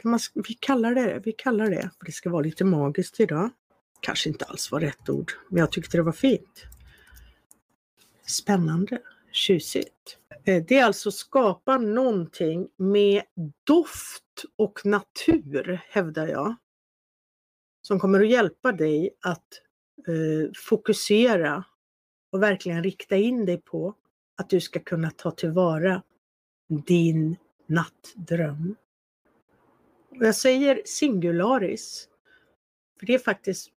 Kan 0.02 0.12
man, 0.12 0.20
vi 0.34 0.54
kallar 0.54 0.96
det, 0.96 1.22
vi 1.26 1.32
kallar 1.32 1.70
det, 1.70 1.90
för 2.00 2.06
det 2.06 2.12
ska 2.12 2.30
vara 2.30 2.42
lite 2.42 2.66
magiskt 2.66 3.20
idag 3.20 3.50
kanske 4.00 4.30
inte 4.30 4.46
alls 4.46 4.72
var 4.72 4.80
rätt 4.80 5.10
ord, 5.10 5.32
men 5.50 5.60
jag 5.60 5.72
tyckte 5.72 5.98
det 5.98 6.04
var 6.04 6.12
fint. 6.12 6.66
Spännande, 8.28 9.02
tjusigt. 9.32 10.18
Eh, 10.46 10.64
det 10.68 10.78
är 10.78 10.86
alltså 10.86 11.12
skapa 11.12 11.78
någonting 11.78 12.68
med 12.78 13.24
doft 13.64 14.46
och 14.56 14.86
natur, 14.86 15.82
hävdar 15.90 16.28
jag. 16.28 16.56
Som 17.82 18.00
kommer 18.00 18.22
att 18.22 18.30
hjälpa 18.30 18.72
dig 18.72 19.10
att 19.22 19.48
eh, 20.08 20.52
fokusera 20.56 21.64
och 22.32 22.44
verkligen 22.44 22.84
rikta 22.84 23.16
in 23.16 23.46
dig 23.46 23.58
på 23.58 23.96
att 24.38 24.50
du 24.50 24.62
ska 24.62 24.80
kunna 24.80 25.12
ta 25.12 25.32
tillvara 25.32 26.04
din 26.86 27.38
nattdröm. 27.68 28.76
Och 30.10 30.26
jag 30.26 30.36
säger 30.36 30.82
singularis, 30.86 32.10
för 33.00 33.06
det 33.06 33.14
är 33.14 33.20
faktiskt 33.20 33.72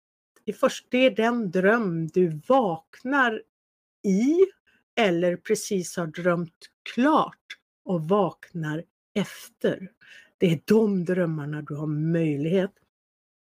det, 0.43 0.53
först, 0.53 0.85
det 0.89 0.97
är 0.97 1.11
den 1.11 1.51
dröm 1.51 2.07
du 2.07 2.41
vaknar 2.47 3.43
i 4.03 4.35
eller 4.95 5.37
precis 5.37 5.97
har 5.97 6.07
drömt 6.07 6.69
klart 6.93 7.57
och 7.83 8.03
vaknar 8.03 8.83
efter. 9.13 9.91
Det 10.37 10.51
är 10.51 10.61
de 10.65 11.05
drömmarna 11.05 11.61
du 11.61 11.75
har 11.75 11.87
möjlighet. 11.87 12.71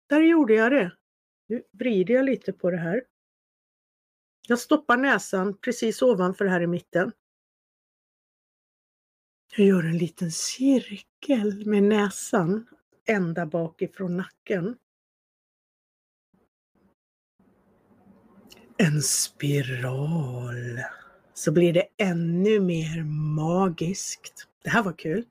Där 0.07 0.21
gjorde 0.21 0.53
jag 0.53 0.71
det. 0.71 0.91
Nu 1.47 1.63
vrider 1.71 2.13
jag 2.13 2.25
lite 2.25 2.53
på 2.53 2.71
det 2.71 2.77
här. 2.77 3.03
Jag 4.47 4.59
stoppar 4.59 4.97
näsan 4.97 5.57
precis 5.57 6.01
ovanför 6.01 6.45
här 6.45 6.61
i 6.61 6.67
mitten. 6.67 7.11
Jag 9.55 9.67
gör 9.67 9.83
en 9.83 9.97
liten 9.97 10.31
cirkel 10.31 11.65
med 11.65 11.83
näsan 11.83 12.67
ända 13.05 13.45
bakifrån 13.45 14.17
nacken. 14.17 14.77
En 18.77 19.01
spiral. 19.01 20.79
Så 21.33 21.51
blir 21.51 21.73
det 21.73 21.87
ännu 21.97 22.59
mer 22.59 23.03
magiskt. 23.35 24.47
Det 24.63 24.69
här 24.69 24.83
var 24.83 24.93
kul. 24.93 25.25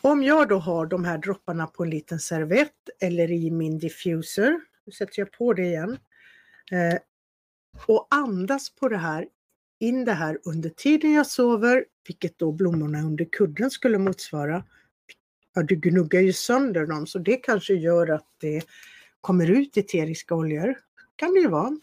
Om 0.00 0.22
jag 0.22 0.48
då 0.48 0.58
har 0.58 0.86
de 0.86 1.04
här 1.04 1.18
dropparna 1.18 1.66
på 1.66 1.84
en 1.84 1.90
liten 1.90 2.20
servett 2.20 2.88
eller 3.00 3.30
i 3.30 3.50
min 3.50 3.78
diffuser, 3.78 4.60
nu 4.84 4.92
sätter 4.92 5.20
jag 5.20 5.32
på 5.32 5.52
det 5.52 5.62
igen, 5.62 5.98
eh, 6.70 6.98
och 7.86 8.06
andas 8.10 8.70
på 8.70 8.88
det 8.88 8.96
här, 8.96 9.26
in 9.78 10.04
det 10.04 10.12
här 10.12 10.38
under 10.44 10.70
tiden 10.70 11.12
jag 11.12 11.26
sover, 11.26 11.84
vilket 12.06 12.38
då 12.38 12.52
blommorna 12.52 12.98
under 12.98 13.24
kudden 13.24 13.70
skulle 13.70 13.98
motsvara. 13.98 14.64
Ja, 15.54 15.62
du 15.62 15.76
gnuggar 15.76 16.20
ju 16.20 16.32
sönder 16.32 16.86
dem 16.86 17.06
så 17.06 17.18
det 17.18 17.36
kanske 17.36 17.74
gör 17.74 18.10
att 18.10 18.26
det 18.38 18.62
kommer 19.20 19.50
ut 19.50 19.76
eteriska 19.76 20.34
oljor. 20.34 20.78
Kan 21.16 21.34
det 21.34 21.40
ju 21.40 21.48
vara. 21.48 21.78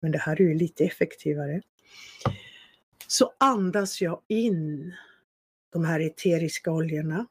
Men 0.00 0.12
det 0.12 0.18
här 0.18 0.40
är 0.40 0.44
ju 0.44 0.54
lite 0.54 0.84
effektivare. 0.84 1.62
Så 3.06 3.32
andas 3.38 4.00
jag 4.00 4.20
in 4.28 4.94
de 5.72 5.84
här 5.84 6.00
eteriska 6.00 6.72
oljorna 6.72 7.26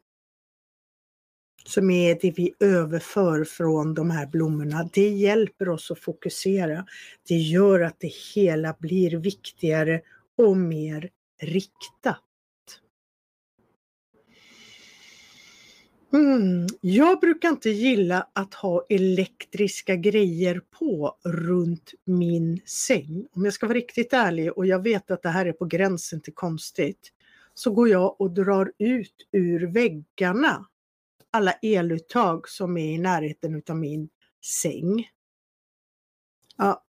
som 1.66 1.90
är 1.90 2.18
det 2.22 2.32
vi 2.32 2.54
överför 2.60 3.44
från 3.44 3.94
de 3.94 4.12
här 4.12 4.28
blommorna. 4.28 4.90
Det 4.94 5.10
hjälper 5.10 5.70
oss 5.70 5.92
att 5.92 6.00
fokusera. 6.00 6.86
Det 7.28 7.36
gör 7.36 7.80
att 7.80 8.00
det 8.00 8.14
hela 8.36 8.76
blir 8.80 9.18
viktigare 9.18 10.02
och 10.38 10.58
mer 10.58 11.10
riktat. 11.42 12.20
Mm. 16.14 16.68
Jag 16.82 17.20
brukar 17.20 17.50
inte 17.50 17.70
gilla 17.70 18.28
att 18.34 18.54
ha 18.54 18.86
elektriska 18.90 19.96
grejer 19.96 20.62
på 20.80 21.18
runt 21.24 21.92
min 22.06 22.62
säng. 22.66 23.28
Om 23.32 23.46
jag 23.46 23.54
ska 23.54 23.68
vara 23.68 23.78
riktigt 23.78 24.14
ärlig 24.14 24.58
och 24.58 24.66
jag 24.66 24.84
vet 24.84 25.12
att 25.12 25.22
det 25.22 25.30
här 25.30 25.46
är 25.46 25.54
på 25.54 25.66
gränsen 25.66 26.22
till 26.22 26.34
konstigt 26.34 27.12
så 27.54 27.72
går 27.72 27.90
jag 27.90 28.22
och 28.22 28.32
drar 28.32 28.72
ut 28.78 29.28
ur 29.32 29.68
väggarna 29.68 30.66
alla 31.34 31.54
eluttag 31.62 32.50
som 32.50 32.78
är 32.78 32.94
i 32.94 32.98
närheten 32.98 33.56
utav 33.56 33.78
min 33.78 34.10
säng. 34.62 35.10
Ja, 36.58 36.84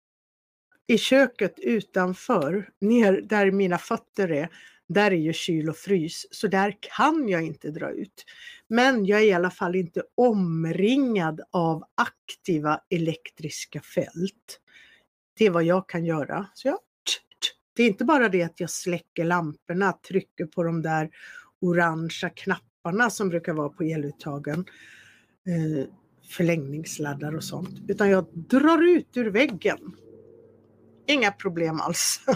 I 0.88 0.98
köket 0.98 1.60
utanför, 1.60 2.70
ner 2.82 3.22
där 3.22 3.52
mina 3.52 3.78
fötter 3.78 4.32
är, 4.32 4.50
där 4.88 5.12
är 5.12 5.16
ju 5.16 5.34
kyl 5.34 5.70
och 5.70 5.78
frys, 5.78 6.28
så 6.32 6.48
där 6.48 6.78
kan 6.82 7.30
jag 7.30 7.44
inte 7.44 7.72
dra 7.72 7.92
ut. 7.92 8.26
Men 8.68 9.06
jag 9.06 9.22
är 9.22 9.26
i 9.26 9.34
alla 9.34 9.52
fall 9.52 9.76
inte 9.76 10.04
omringad 10.16 11.42
av 11.52 11.84
aktiva 11.96 12.82
elektriska 12.90 13.82
fält. 13.82 14.60
Det 15.38 15.46
är 15.46 15.50
vad 15.50 15.64
jag 15.64 15.90
kan 15.90 16.06
göra. 16.06 16.48
Så 16.54 16.68
jag, 16.68 16.80
det 17.76 17.84
är 17.84 17.88
inte 17.88 18.06
bara 18.06 18.30
det 18.30 18.44
att 18.44 18.60
jag 18.60 18.70
släcker 18.70 19.26
lamporna, 19.26 19.94
trycker 19.94 20.46
på 20.46 20.64
de 20.64 20.82
där 20.82 21.10
orangea 21.62 22.30
knapparna 22.30 22.71
som 23.10 23.30
brukar 23.30 23.54
vara 23.54 23.70
på 23.70 23.84
eluttagen, 23.84 24.66
eh, 25.48 25.88
förlängningssladdar 26.30 27.36
och 27.36 27.44
sånt, 27.44 27.80
utan 27.88 28.10
jag 28.10 28.26
drar 28.34 28.84
ut 28.84 29.18
ur 29.18 29.26
väggen. 29.26 29.96
Inga 31.08 31.32
problem 31.32 31.80
alls. 31.82 32.22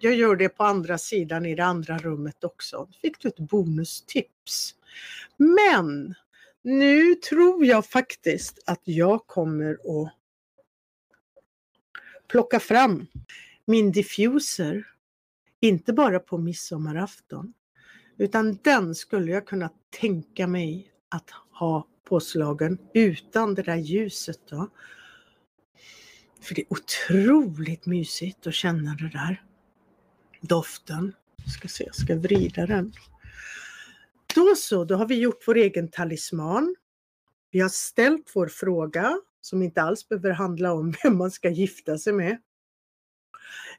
Jag 0.00 0.14
gör 0.14 0.36
det 0.36 0.48
på 0.48 0.64
andra 0.64 0.98
sidan 0.98 1.46
i 1.46 1.54
det 1.54 1.64
andra 1.64 1.98
rummet 1.98 2.44
också. 2.44 2.88
Fick 3.02 3.20
du 3.20 3.28
ett 3.28 3.38
bonustips? 3.38 4.74
Men 5.36 6.14
nu 6.62 7.14
tror 7.14 7.64
jag 7.66 7.86
faktiskt 7.86 8.58
att 8.66 8.80
jag 8.84 9.26
kommer 9.26 9.72
att 9.72 10.12
plocka 12.28 12.60
fram 12.60 13.06
min 13.64 13.92
diffuser. 13.92 14.86
Inte 15.60 15.92
bara 15.92 16.20
på 16.20 16.38
midsommarafton. 16.38 17.54
Utan 18.18 18.58
den 18.62 18.94
skulle 18.94 19.32
jag 19.32 19.46
kunna 19.46 19.70
tänka 20.00 20.46
mig 20.46 20.92
att 21.08 21.30
ha 21.50 21.86
påslagen 22.04 22.78
utan 22.94 23.54
det 23.54 23.62
där 23.62 23.76
ljuset 23.76 24.40
då. 24.48 24.70
För 26.40 26.54
det 26.54 26.60
är 26.60 26.66
otroligt 26.72 27.86
mysigt 27.86 28.46
att 28.46 28.54
känna 28.54 28.94
det 28.94 29.08
där 29.08 29.42
doften. 30.40 31.14
Jag 31.36 31.52
ska 31.52 31.68
se, 31.68 31.84
jag 31.84 31.94
ska 31.94 32.14
vrida 32.16 32.66
den. 32.66 32.92
Då 34.34 34.54
så, 34.56 34.84
då 34.84 34.94
har 34.94 35.06
vi 35.06 35.20
gjort 35.20 35.42
vår 35.46 35.56
egen 35.56 35.88
talisman. 35.88 36.76
Vi 37.50 37.60
har 37.60 37.68
ställt 37.68 38.30
vår 38.34 38.48
fråga 38.48 39.20
som 39.40 39.62
inte 39.62 39.82
alls 39.82 40.08
behöver 40.08 40.30
handla 40.30 40.72
om 40.72 40.94
vem 41.02 41.18
man 41.18 41.30
ska 41.30 41.50
gifta 41.50 41.98
sig 41.98 42.12
med. 42.12 42.32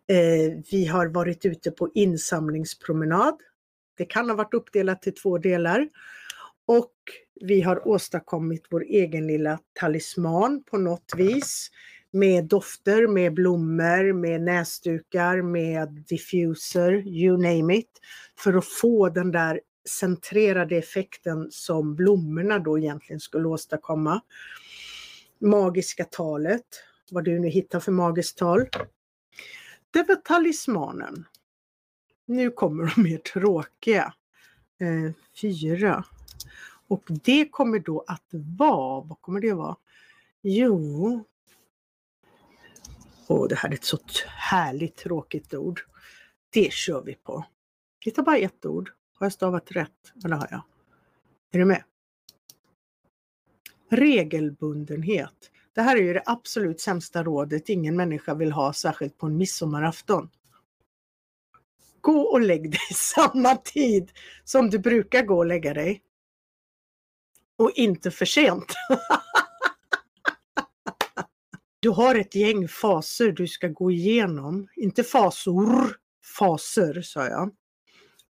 Eh, 0.08 0.62
vi 0.72 0.86
har 0.86 1.08
varit 1.08 1.46
ute 1.46 1.72
på 1.72 1.92
insamlingspromenad. 1.94 3.36
Det 3.98 4.06
kan 4.06 4.30
ha 4.30 4.36
varit 4.36 4.54
uppdelat 4.54 5.02
till 5.02 5.16
två 5.16 5.38
delar. 5.38 5.90
Och 6.66 6.94
vi 7.42 7.62
har 7.62 7.88
åstadkommit 7.88 8.68
vår 8.70 8.84
egen 8.84 9.28
lilla 9.28 9.60
talisman 9.74 10.64
på 10.64 10.78
något 10.78 11.12
vis 11.18 11.72
med 12.12 12.46
dofter, 12.46 13.08
med 13.08 13.34
blommor, 13.34 14.14
med 14.14 14.42
näsdukar, 14.42 15.42
med 15.42 15.90
diffuser, 15.90 16.92
you 17.08 17.38
name 17.38 17.78
it, 17.78 17.92
för 18.40 18.54
att 18.54 18.66
få 18.66 19.10
den 19.10 19.32
där 19.32 19.62
centrerade 19.90 20.76
effekten 20.78 21.48
som 21.52 21.96
blommorna 21.96 22.60
då 22.60 22.80
egentligen 22.80 23.20
skulle 23.20 23.48
åstadkomma. 23.48 24.22
Magiska 25.42 26.04
talet, 26.04 26.66
vad 27.12 27.24
du 27.24 27.40
nu 27.40 27.48
hittar 27.48 27.80
för 27.80 27.92
magiskt 27.92 28.38
tal. 28.38 28.60
Det 29.92 30.04
var 30.08 30.16
talismanen. 30.16 31.26
Nu 32.30 32.52
kommer 32.52 32.94
de 32.96 33.02
mer 33.04 33.18
tråkiga. 33.18 34.14
Eh, 34.80 35.12
fyra. 35.42 36.06
Och 36.88 37.04
det 37.08 37.50
kommer 37.50 37.80
då 37.80 38.04
att 38.08 38.28
vara, 38.58 39.02
vad 39.02 39.22
kommer 39.22 39.42
det 39.42 39.54
vara? 39.54 39.76
Jo, 40.42 41.24
och 43.28 43.50
det 43.50 43.56
här 43.56 43.70
är 43.70 43.74
ett 43.74 43.84
så 43.84 44.00
härligt 44.26 44.96
tråkigt 44.96 45.54
ord. 45.54 45.82
Det 46.50 46.74
kör 46.74 47.02
vi 47.02 47.16
på. 47.16 47.46
Vi 48.06 48.12
tar 48.12 48.24
bara 48.24 48.38
ett 48.38 48.66
ord. 48.66 48.92
Har 49.14 49.26
jag 49.26 49.34
stavat 49.34 49.72
rätt? 49.72 50.12
Ja, 50.14 50.30
det 50.30 50.36
har 50.36 50.48
jag. 50.52 50.62
Är 51.52 51.60
du 51.60 51.66
med? 51.66 51.84
Regelbundenhet. 53.90 55.52
Det 55.74 55.82
här 55.82 55.98
är 55.98 56.02
ju 56.02 56.14
det 56.14 56.24
absolut 56.26 56.82
sämsta 56.82 57.24
rådet 57.24 57.70
ingen 57.70 57.96
människa 57.96 58.34
vill 58.34 58.52
ha, 58.52 58.74
särskilt 58.74 59.18
på 59.18 59.26
en 59.26 59.38
midsommarafton. 59.38 60.30
Gå 62.08 62.22
och 62.22 62.42
lägg 62.42 62.72
dig 62.72 62.94
samma 62.94 63.56
tid 63.56 64.12
som 64.44 64.70
du 64.70 64.80
brukar 64.80 65.22
gå 65.22 65.38
och 65.38 65.46
lägga 65.46 65.74
dig. 65.74 66.02
Och 67.58 67.72
inte 67.76 68.12
för 68.12 68.26
sent. 68.26 68.74
Du 71.80 71.90
har 71.90 72.16
ett 72.16 72.36
gäng 72.36 72.68
faser 72.68 73.32
du 73.32 73.48
ska 73.48 73.68
gå 73.68 73.92
igenom, 73.92 74.68
inte 74.76 75.04
fasor, 75.04 75.98
faser 76.38 77.02
sa 77.02 77.28
jag, 77.28 77.52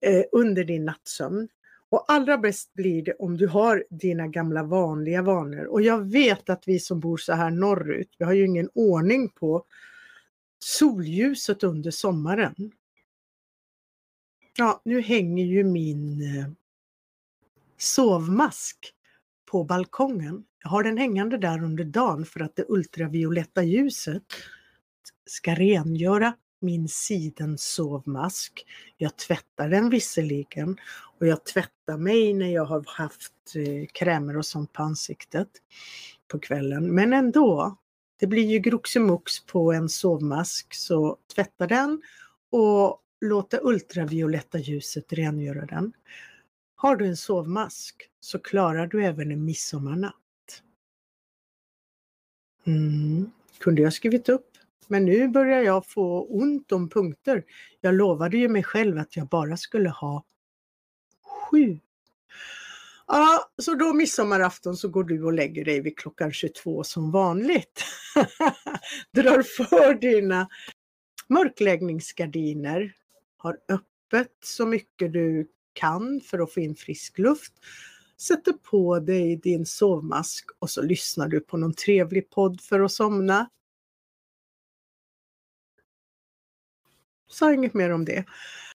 eh, 0.01 0.23
under 0.31 0.63
din 0.63 0.85
nattsömn. 0.85 1.47
Och 1.89 2.05
allra 2.07 2.37
bäst 2.37 2.73
blir 2.73 3.03
det 3.03 3.13
om 3.13 3.37
du 3.37 3.47
har 3.47 3.85
dina 3.89 4.27
gamla 4.27 4.63
vanliga 4.63 5.21
vanor. 5.21 5.65
Och 5.65 5.81
jag 5.81 6.11
vet 6.11 6.49
att 6.49 6.63
vi 6.67 6.79
som 6.79 6.99
bor 6.99 7.17
så 7.17 7.33
här 7.33 7.51
norrut, 7.51 8.15
vi 8.17 8.25
har 8.25 8.33
ju 8.33 8.45
ingen 8.45 8.69
ordning 8.73 9.29
på 9.29 9.65
solljuset 10.59 11.63
under 11.63 11.91
sommaren. 11.91 12.71
Ja, 14.59 14.81
nu 14.85 15.01
hänger 15.01 15.45
ju 15.45 15.63
min 15.63 16.21
eh, 16.21 16.47
sovmask 17.77 18.93
på 19.51 19.63
balkongen. 19.63 20.43
Jag 20.63 20.69
har 20.69 20.83
den 20.83 20.97
hängande 20.97 21.37
där 21.37 21.63
under 21.63 21.83
dagen 21.83 22.25
för 22.25 22.39
att 22.39 22.55
det 22.55 22.65
ultravioletta 22.67 23.63
ljuset 23.63 24.23
ska 25.25 25.55
rengöra 25.55 26.33
min 26.59 26.87
sidensovmask. 26.87 28.65
Jag 28.97 29.17
tvättar 29.17 29.69
den 29.69 29.89
visserligen 29.89 30.77
och 31.19 31.27
jag 31.27 31.45
tvättar 31.45 31.97
mig 31.97 32.33
när 32.33 32.53
jag 32.53 32.65
har 32.65 32.83
haft 32.87 33.55
eh, 33.55 33.87
krämer 33.93 34.37
och 34.37 34.45
sånt 34.45 34.73
på 34.73 34.83
ansiktet 34.83 35.49
på 36.27 36.39
kvällen. 36.39 36.95
Men 36.95 37.13
ändå, 37.13 37.77
det 38.19 38.27
blir 38.27 38.45
ju 38.45 38.59
gruxemux 38.59 39.45
på 39.45 39.73
en 39.73 39.89
sovmask 39.89 40.73
så 40.73 41.17
tvätta 41.35 41.67
den 41.67 42.01
och 42.49 43.03
låta 43.21 43.59
ultravioletta 43.61 44.59
ljuset 44.59 45.13
rengöra 45.13 45.65
den. 45.65 45.93
Har 46.75 46.95
du 46.95 47.05
en 47.05 47.17
sovmask 47.17 48.09
så 48.19 48.39
klarar 48.39 48.87
du 48.87 49.03
även 49.03 49.31
en 49.31 49.45
midsommarnatt. 49.45 50.13
Mm, 52.65 53.31
kunde 53.59 53.81
jag 53.81 53.93
skrivit 53.93 54.29
upp. 54.29 54.57
Men 54.87 55.05
nu 55.05 55.27
börjar 55.27 55.61
jag 55.61 55.85
få 55.85 56.23
ont 56.23 56.71
om 56.71 56.89
punkter. 56.89 57.43
Jag 57.81 57.95
lovade 57.95 58.37
ju 58.37 58.49
mig 58.49 58.63
själv 58.63 58.97
att 58.97 59.15
jag 59.15 59.27
bara 59.27 59.57
skulle 59.57 59.89
ha 59.89 60.23
sju. 61.23 61.79
Ja, 63.07 63.51
så 63.57 63.75
då 63.75 63.93
midsommarafton 63.93 64.77
så 64.77 64.87
går 64.87 65.03
du 65.03 65.23
och 65.23 65.33
lägger 65.33 65.65
dig 65.65 65.81
vid 65.81 65.97
klockan 65.97 66.31
22 66.31 66.83
som 66.83 67.11
vanligt. 67.11 67.83
Drar 69.11 69.41
för 69.41 69.93
dina 69.93 70.47
mörkläggningsgardiner, 71.27 72.93
har 73.37 73.57
öppet 73.69 74.33
så 74.43 74.65
mycket 74.65 75.13
du 75.13 75.47
kan 75.73 76.21
för 76.21 76.39
att 76.39 76.53
få 76.53 76.59
in 76.59 76.75
frisk 76.75 77.17
luft, 77.17 77.53
sätter 78.17 78.53
på 78.53 78.99
dig 78.99 79.35
din 79.35 79.65
sovmask 79.65 80.45
och 80.59 80.69
så 80.69 80.81
lyssnar 80.81 81.27
du 81.27 81.39
på 81.39 81.57
någon 81.57 81.73
trevlig 81.73 82.29
podd 82.29 82.61
för 82.61 82.79
att 82.79 82.91
somna. 82.91 83.49
Sa 87.27 87.53
inget 87.53 87.73
mer 87.73 87.89
om 87.89 88.05
det. 88.05 88.25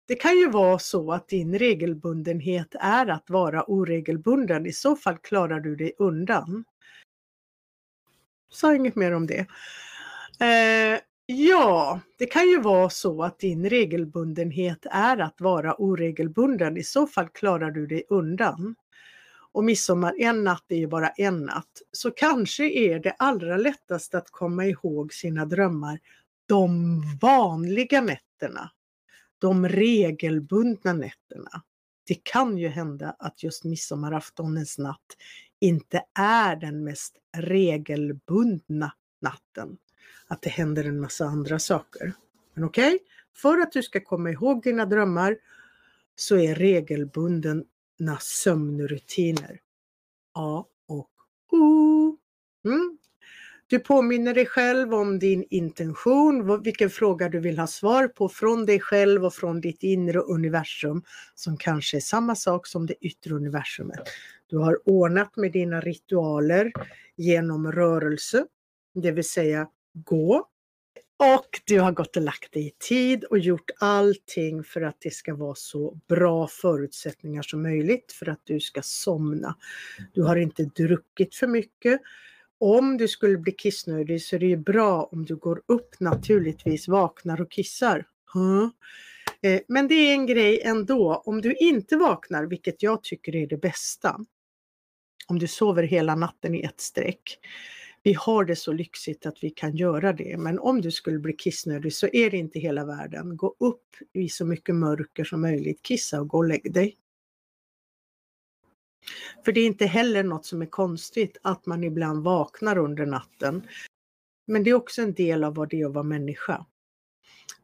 Det 0.08 0.15
kan 0.15 0.38
ju 0.38 0.50
vara 0.50 0.80
så 0.80 1.12
att 1.12 1.28
din 1.28 1.60
regelbundenhet 1.60 2.76
är 2.80 3.08
att 3.08 3.30
vara 3.30 3.63
oregelbunden. 3.63 4.65
I 4.65 4.74
så 4.74 4.95
fall 4.95 5.17
klarar 5.17 5.60
du 5.60 5.76
dig 5.76 5.93
undan. 5.97 6.65
Sa 8.50 8.76
inget 8.76 8.95
mer 8.95 9.12
om 9.12 9.28
det. 9.28 9.39
Eh, 10.39 11.00
ja, 11.25 11.99
det 12.17 12.25
kan 12.25 12.49
ju 12.49 12.62
vara 12.62 12.89
så 12.89 13.23
att 13.23 13.39
din 13.39 13.69
regelbundenhet 13.69 14.86
är 14.91 15.17
att 15.17 15.41
vara 15.41 15.75
oregelbunden. 15.75 16.77
I 16.77 16.84
så 16.84 17.07
fall 17.07 17.29
klarar 17.29 17.71
du 17.71 17.88
dig 17.88 18.03
undan. 18.10 18.75
Och 19.53 19.63
midsommar 19.63 20.15
en 20.19 20.43
natt 20.43 20.65
är 20.67 20.75
ju 20.75 20.88
bara 20.88 21.10
en 21.10 21.45
natt. 21.45 21.81
Så 21.91 22.12
kanske 22.12 22.69
är 22.69 22.99
det 22.99 23.12
allra 23.12 23.57
lättast 23.57 24.15
att 24.15 24.31
komma 24.31 24.65
ihåg 24.65 25.13
sina 25.13 25.45
drömmar 25.45 25.99
de 26.47 27.01
vanliga 27.21 28.01
nätterna 28.01 28.71
de 29.41 29.67
regelbundna 29.67 30.93
nätterna. 30.93 31.63
Det 32.07 32.23
kan 32.23 32.57
ju 32.57 32.67
hända 32.67 33.15
att 33.19 33.43
just 33.43 33.63
midsommaraftonens 33.63 34.77
natt 34.77 35.17
inte 35.60 36.03
är 36.19 36.55
den 36.55 36.84
mest 36.84 37.17
regelbundna 37.38 38.93
natten. 39.21 39.77
Att 40.31 40.41
det 40.41 40.49
händer 40.49 40.83
en 40.83 40.99
massa 40.99 41.25
andra 41.25 41.59
saker. 41.59 42.13
Men 42.53 42.63
okej, 42.63 42.95
okay? 42.95 42.99
för 43.35 43.57
att 43.57 43.71
du 43.71 43.83
ska 43.83 43.99
komma 43.99 44.29
ihåg 44.29 44.63
dina 44.63 44.85
drömmar 44.85 45.37
så 46.15 46.37
är 46.37 46.55
regelbundna 46.55 48.17
sömnrutiner 48.19 49.59
A 50.33 50.65
och 50.87 51.09
O. 51.51 52.17
Mm. 52.65 52.97
Du 53.67 53.79
påminner 53.79 54.33
dig 54.33 54.45
själv 54.45 54.93
om 54.93 55.19
din 55.19 55.45
intention, 55.49 56.63
vilken 56.63 56.89
fråga 56.89 57.29
du 57.29 57.39
vill 57.39 57.59
ha 57.59 57.67
svar 57.67 58.07
på 58.07 58.29
från 58.29 58.65
dig 58.65 58.79
själv 58.79 59.25
och 59.25 59.33
från 59.33 59.61
ditt 59.61 59.83
inre 59.83 60.19
universum 60.19 61.03
som 61.35 61.57
kanske 61.57 61.97
är 61.97 62.01
samma 62.01 62.35
sak 62.35 62.67
som 62.67 62.85
det 62.85 62.95
yttre 63.01 63.35
universumet. 63.35 63.99
Du 64.47 64.57
har 64.57 64.89
ordnat 64.89 65.35
med 65.35 65.51
dina 65.51 65.81
ritualer 65.81 66.71
genom 67.15 67.71
rörelse, 67.71 68.45
det 68.93 69.11
vill 69.11 69.29
säga 69.29 69.67
gå. 69.93 70.47
Och 71.19 71.62
du 71.65 71.80
har 71.80 71.91
gått 71.91 72.17
och 72.17 72.23
lagt 72.23 72.54
dig 72.54 72.67
i 72.67 72.71
tid 72.80 73.23
och 73.23 73.39
gjort 73.39 73.71
allting 73.80 74.63
för 74.63 74.82
att 74.82 74.97
det 74.99 75.13
ska 75.13 75.36
vara 75.36 75.56
så 75.56 75.99
bra 76.08 76.47
förutsättningar 76.47 77.41
som 77.41 77.62
möjligt 77.63 78.12
för 78.12 78.30
att 78.30 78.41
du 78.43 78.60
ska 78.60 78.82
somna. 78.82 79.56
Du 80.13 80.23
har 80.23 80.36
inte 80.36 80.63
druckit 80.63 81.36
för 81.36 81.47
mycket 81.47 82.01
om 82.60 82.97
du 82.97 83.08
skulle 83.08 83.38
bli 83.38 83.51
kissnödig 83.51 84.21
så 84.21 84.36
är 84.36 84.39
det 84.39 84.45
ju 84.45 84.58
bra 84.58 85.10
om 85.12 85.25
du 85.25 85.36
går 85.36 85.62
upp 85.65 85.99
naturligtvis, 85.99 86.88
vaknar 86.88 87.41
och 87.41 87.51
kissar. 87.51 88.06
Eh, 89.41 89.62
men 89.67 89.88
det 89.88 89.95
är 89.95 90.13
en 90.13 90.25
grej 90.25 90.62
ändå, 90.62 91.23
om 91.25 91.41
du 91.41 91.54
inte 91.54 91.97
vaknar, 91.97 92.45
vilket 92.45 92.84
jag 92.84 93.04
tycker 93.04 93.36
är 93.36 93.47
det 93.47 93.58
bästa, 93.58 94.19
om 95.27 95.39
du 95.39 95.47
sover 95.47 95.84
hela 95.84 96.15
natten 96.15 96.56
i 96.56 96.62
ett 96.62 96.82
streck. 96.82 97.39
Vi 98.03 98.13
har 98.13 98.45
det 98.45 98.55
så 98.55 98.73
lyxigt 98.73 99.25
att 99.25 99.43
vi 99.43 99.49
kan 99.49 99.75
göra 99.75 100.13
det, 100.13 100.37
men 100.37 100.59
om 100.59 100.81
du 100.81 100.91
skulle 100.91 101.19
bli 101.19 101.33
kissnödig 101.33 101.93
så 101.93 102.07
är 102.13 102.31
det 102.31 102.37
inte 102.37 102.59
hela 102.59 102.85
världen. 102.85 103.37
Gå 103.37 103.55
upp 103.59 103.95
i 104.13 104.29
så 104.29 104.45
mycket 104.45 104.75
mörker 104.75 105.23
som 105.23 105.41
möjligt, 105.41 105.81
kissa 105.81 106.21
och 106.21 106.27
gå 106.27 106.37
och 106.37 106.47
lägg 106.47 106.73
dig. 106.73 106.97
För 109.45 109.51
det 109.51 109.61
är 109.61 109.67
inte 109.67 109.85
heller 109.85 110.23
något 110.23 110.45
som 110.45 110.61
är 110.61 110.65
konstigt 110.65 111.37
att 111.41 111.65
man 111.65 111.83
ibland 111.83 112.23
vaknar 112.23 112.77
under 112.77 113.05
natten. 113.05 113.67
Men 114.45 114.63
det 114.63 114.69
är 114.69 114.73
också 114.73 115.01
en 115.01 115.13
del 115.13 115.43
av 115.43 115.55
vad 115.55 115.69
det 115.69 115.81
är 115.81 115.85
att 115.85 115.93
vara 115.93 116.03
människa. 116.03 116.65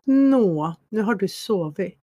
Nå, 0.03 0.75
nu 0.89 1.01
har 1.01 1.15
du 1.15 1.27
sovit. 1.27 1.97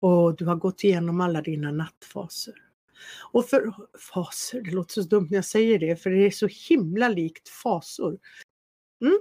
Och 0.00 0.36
du 0.36 0.44
har 0.44 0.56
gått 0.56 0.84
igenom 0.84 1.20
alla 1.20 1.42
dina 1.42 1.70
nattfaser. 1.70 2.65
Och 3.32 3.48
för 3.48 3.74
faser, 4.12 4.60
det 4.60 4.70
låter 4.70 5.02
så 5.02 5.08
dumt 5.08 5.28
när 5.30 5.38
jag 5.38 5.44
säger 5.44 5.78
det, 5.78 5.96
för 5.96 6.10
det 6.10 6.26
är 6.26 6.30
så 6.30 6.48
himla 6.68 7.08
likt 7.08 7.48
fasor. 7.48 8.18
Mm. 9.00 9.18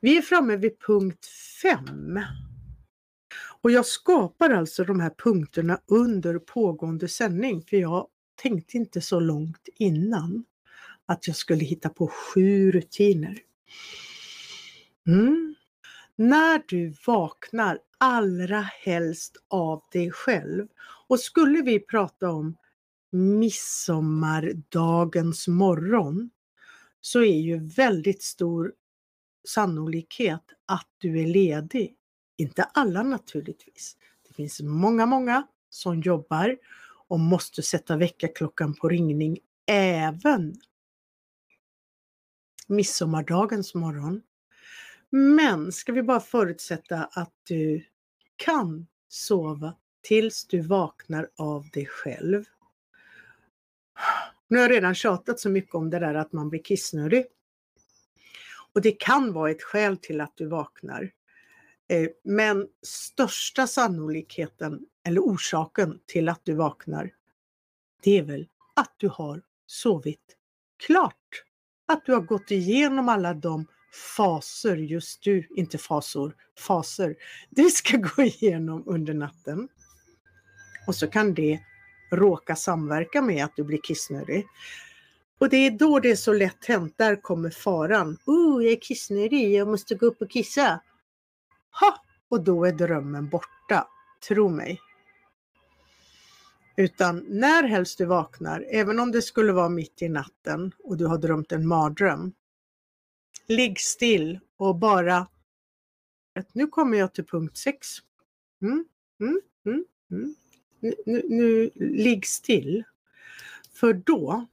Vi 0.00 0.16
är 0.16 0.22
framme 0.22 0.56
vid 0.56 0.80
punkt 0.80 1.26
5. 1.62 2.20
Och 3.62 3.70
jag 3.70 3.86
skapar 3.86 4.50
alltså 4.50 4.84
de 4.84 5.00
här 5.00 5.12
punkterna 5.18 5.80
under 5.86 6.38
pågående 6.38 7.08
sändning, 7.08 7.62
för 7.62 7.76
jag 7.76 8.08
tänkte 8.42 8.76
inte 8.76 9.00
så 9.00 9.20
långt 9.20 9.68
innan 9.74 10.44
att 11.06 11.26
jag 11.26 11.36
skulle 11.36 11.64
hitta 11.64 11.88
på 11.88 12.06
sju 12.06 12.72
rutiner. 12.72 13.38
Mm. 15.06 15.54
När 16.16 16.62
du 16.66 16.94
vaknar 17.06 17.78
allra 17.98 18.60
helst 18.60 19.36
av 19.48 19.82
dig 19.92 20.10
själv 20.10 20.68
och 21.08 21.20
skulle 21.20 21.62
vi 21.62 21.80
prata 21.80 22.30
om 22.30 22.56
midsommardagens 23.10 25.48
morgon 25.48 26.30
så 27.00 27.20
är 27.20 27.40
ju 27.40 27.58
väldigt 27.58 28.22
stor 28.22 28.72
sannolikhet 29.48 30.42
att 30.66 30.88
du 30.98 31.20
är 31.20 31.26
ledig. 31.26 31.94
Inte 32.36 32.64
alla 32.64 33.02
naturligtvis. 33.02 33.96
Det 34.28 34.34
finns 34.34 34.60
många, 34.60 35.06
många 35.06 35.46
som 35.70 36.00
jobbar 36.00 36.58
och 37.08 37.20
måste 37.20 37.62
sätta 37.62 37.96
väckarklockan 37.96 38.74
på 38.74 38.88
ringning 38.88 39.38
även 39.66 40.54
midsommardagens 42.66 43.74
morgon. 43.74 44.22
Men 45.10 45.72
ska 45.72 45.92
vi 45.92 46.02
bara 46.02 46.20
förutsätta 46.20 47.04
att 47.04 47.32
du 47.44 47.84
kan 48.36 48.86
sova 49.08 49.74
tills 50.02 50.46
du 50.46 50.60
vaknar 50.60 51.28
av 51.36 51.68
dig 51.72 51.86
själv. 51.86 52.44
Nu 54.48 54.58
har 54.58 54.64
jag 54.64 54.70
redan 54.70 54.94
tjatat 54.94 55.40
så 55.40 55.50
mycket 55.50 55.74
om 55.74 55.90
det 55.90 55.98
där 55.98 56.14
att 56.14 56.32
man 56.32 56.48
blir 56.48 56.62
kissnödig. 56.62 57.24
Och 58.72 58.80
det 58.82 58.92
kan 58.92 59.32
vara 59.32 59.50
ett 59.50 59.62
skäl 59.62 59.96
till 59.96 60.20
att 60.20 60.36
du 60.36 60.46
vaknar. 60.46 61.10
Eh, 61.88 62.08
men 62.24 62.66
största 62.82 63.66
sannolikheten 63.66 64.86
eller 65.04 65.20
orsaken 65.20 66.00
till 66.06 66.28
att 66.28 66.40
du 66.44 66.54
vaknar, 66.54 67.10
det 68.02 68.18
är 68.18 68.22
väl 68.22 68.48
att 68.74 68.94
du 68.96 69.08
har 69.08 69.42
sovit 69.66 70.36
klart. 70.86 71.44
Att 71.86 72.04
du 72.04 72.12
har 72.12 72.20
gått 72.20 72.50
igenom 72.50 73.08
alla 73.08 73.34
de 73.34 73.66
faser 74.16 74.76
just 74.76 75.22
du, 75.22 75.48
inte 75.56 75.78
fasor, 75.78 76.36
faser, 76.58 77.16
du 77.50 77.70
ska 77.70 77.96
gå 77.96 78.22
igenom 78.22 78.82
under 78.86 79.14
natten. 79.14 79.68
Och 80.86 80.94
så 80.94 81.06
kan 81.06 81.34
det 81.34 81.60
råka 82.10 82.56
samverka 82.56 83.22
med 83.22 83.44
att 83.44 83.56
du 83.56 83.64
blir 83.64 83.80
kissnödig. 83.82 84.46
Och 85.38 85.48
det 85.48 85.56
är 85.56 85.70
då 85.70 86.00
det 86.00 86.10
är 86.10 86.16
så 86.16 86.32
lätt 86.32 86.64
hänt, 86.64 86.94
där 86.96 87.22
kommer 87.22 87.50
faran. 87.50 88.18
Oh, 88.26 88.64
jag 88.64 88.72
är 88.72 88.80
kissnödig, 88.80 89.54
jag 89.54 89.68
måste 89.68 89.94
gå 89.94 90.06
upp 90.06 90.22
och 90.22 90.30
kissa. 90.30 90.80
Ha! 91.80 92.04
Och 92.28 92.44
då 92.44 92.64
är 92.64 92.72
drömmen 92.72 93.28
borta, 93.28 93.88
tro 94.28 94.48
mig. 94.48 94.80
Utan 96.76 97.24
när 97.28 97.62
helst 97.62 97.98
du 97.98 98.04
vaknar, 98.04 98.66
även 98.70 99.00
om 99.00 99.12
det 99.12 99.22
skulle 99.22 99.52
vara 99.52 99.68
mitt 99.68 100.02
i 100.02 100.08
natten 100.08 100.72
och 100.84 100.96
du 100.96 101.06
har 101.06 101.18
drömt 101.18 101.52
en 101.52 101.66
mardröm. 101.66 102.32
Ligg 103.48 103.80
still 103.80 104.40
och 104.56 104.76
bara 104.76 105.26
nu 106.52 106.66
kommer 106.66 106.98
jag 106.98 107.14
till 107.14 107.24
punkt 107.24 107.56
6. 107.56 107.88
Mm, 108.62 108.84
mm, 109.20 109.40
mm, 109.66 109.84
mm. 110.10 110.34
Nu, 111.06 111.22
nu, 111.28 111.70
ligg 111.74 112.26
still. 112.26 112.84
För 113.72 113.92
då, 113.92 114.46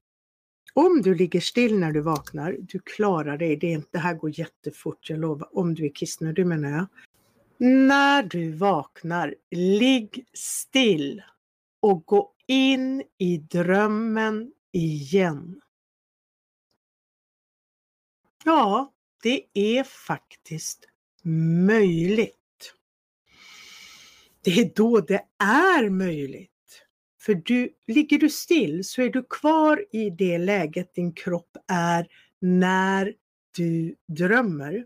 om 0.73 1.01
du 1.01 1.15
ligger 1.15 1.39
still 1.39 1.79
när 1.79 1.91
du 1.91 2.01
vaknar, 2.01 2.57
du 2.59 2.79
klarar 2.79 3.37
dig, 3.37 3.55
det, 3.55 3.91
det 3.91 3.99
här 3.99 4.13
går 4.13 4.39
jättefort, 4.39 5.09
jag 5.09 5.19
lovar, 5.19 5.57
om 5.57 5.73
du 5.73 5.85
är 5.85 5.89
kissnödig 5.89 6.47
menar 6.47 6.69
jag. 6.69 6.85
När 7.57 8.23
du 8.23 8.51
vaknar, 8.51 9.35
ligg 9.51 10.25
still 10.33 11.21
och 11.79 12.05
gå 12.05 12.33
in 12.47 13.03
i 13.17 13.37
drömmen 13.37 14.51
igen. 14.71 15.61
Ja, 18.45 18.93
det 19.23 19.45
är 19.53 19.83
faktiskt 19.83 20.85
möjligt. 21.67 22.42
Det 24.43 24.59
är 24.59 24.71
då 24.75 25.01
det 25.01 25.21
är 25.43 25.89
möjligt. 25.89 26.49
För 27.21 27.35
du, 27.35 27.69
ligger 27.87 28.19
du 28.19 28.29
still 28.29 28.83
så 28.83 29.01
är 29.01 29.09
du 29.09 29.23
kvar 29.23 29.85
i 29.91 30.09
det 30.09 30.37
läget 30.37 30.93
din 30.95 31.13
kropp 31.13 31.57
är 31.67 32.07
när 32.39 33.13
du 33.57 33.95
drömmer. 34.07 34.85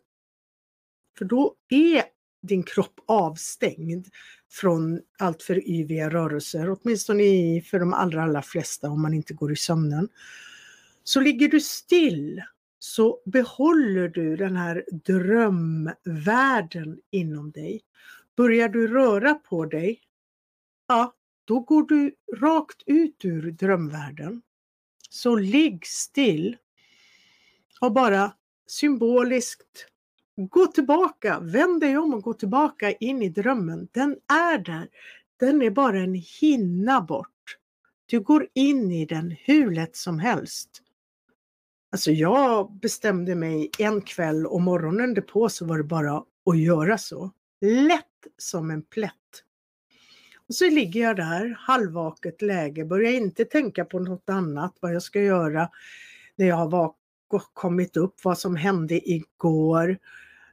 För 1.17 1.25
då 1.25 1.55
är 1.69 2.03
din 2.41 2.63
kropp 2.63 2.99
avstängd 3.07 4.07
från 4.51 5.01
allt 5.19 5.43
för 5.43 5.69
yviga 5.69 6.09
rörelser, 6.09 6.69
åtminstone 6.69 7.61
för 7.61 7.79
de 7.79 7.93
allra, 7.93 8.23
allra 8.23 8.41
flesta 8.41 8.89
om 8.89 9.01
man 9.01 9.13
inte 9.13 9.33
går 9.33 9.51
i 9.51 9.55
sömnen. 9.55 10.09
Så 11.03 11.19
ligger 11.19 11.47
du 11.47 11.61
still 11.61 12.41
så 12.79 13.21
behåller 13.25 14.09
du 14.09 14.35
den 14.35 14.55
här 14.55 14.85
drömvärlden 15.05 16.99
inom 17.11 17.51
dig. 17.51 17.81
Börjar 18.37 18.69
du 18.69 18.87
röra 18.87 19.33
på 19.33 19.65
dig, 19.65 20.01
ja, 20.87 21.13
då 21.45 21.59
går 21.59 21.83
du 21.83 22.15
rakt 22.41 22.83
ut 22.85 23.25
ur 23.25 23.51
drömvärlden. 23.51 24.41
Så 25.09 25.35
ligg 25.35 25.85
still 25.85 26.57
och 27.81 27.91
bara 27.91 28.33
symboliskt 28.67 29.87
gå 30.35 30.67
tillbaka, 30.67 31.39
vänd 31.39 31.81
dig 31.81 31.97
om 31.97 32.13
och 32.13 32.21
gå 32.21 32.33
tillbaka 32.33 32.91
in 32.91 33.21
i 33.21 33.29
drömmen. 33.29 33.87
Den 33.91 34.17
är 34.27 34.57
där. 34.57 34.89
Den 35.39 35.61
är 35.61 35.69
bara 35.69 35.99
en 35.99 36.13
hinna 36.13 37.01
bort. 37.01 37.57
Du 38.05 38.19
går 38.19 38.47
in 38.53 38.91
i 38.91 39.05
den 39.05 39.35
hur 39.39 39.71
lätt 39.71 39.95
som 39.95 40.19
helst. 40.19 40.69
Alltså 41.91 42.11
jag 42.11 42.73
bestämde 42.73 43.35
mig 43.35 43.69
en 43.79 44.01
kväll 44.01 44.45
och 44.45 44.61
morgonen 44.61 45.13
därpå 45.13 45.49
så 45.49 45.65
var 45.65 45.77
det 45.77 45.83
bara 45.83 46.23
att 46.45 46.59
göra 46.59 46.97
så. 46.97 47.31
Lätt 47.61 48.27
som 48.37 48.71
en 48.71 48.81
plätt. 48.81 49.13
Och 50.47 50.55
så 50.55 50.69
ligger 50.69 51.01
jag 51.01 51.15
där, 51.15 51.57
halvvaket 51.59 52.41
läge, 52.41 52.85
börjar 52.85 53.11
inte 53.11 53.45
tänka 53.45 53.85
på 53.85 53.99
något 53.99 54.29
annat, 54.29 54.77
vad 54.79 54.95
jag 54.95 55.03
ska 55.03 55.21
göra 55.21 55.69
när 56.35 56.45
jag 56.45 56.55
har 56.55 56.93
kommit 57.53 57.97
upp, 57.97 58.23
vad 58.23 58.39
som 58.39 58.55
hände 58.55 59.09
igår, 59.09 59.97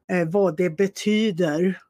eh, 0.09 0.29
vad 0.29 0.57
det 0.57 0.71
betyder, 0.71 1.83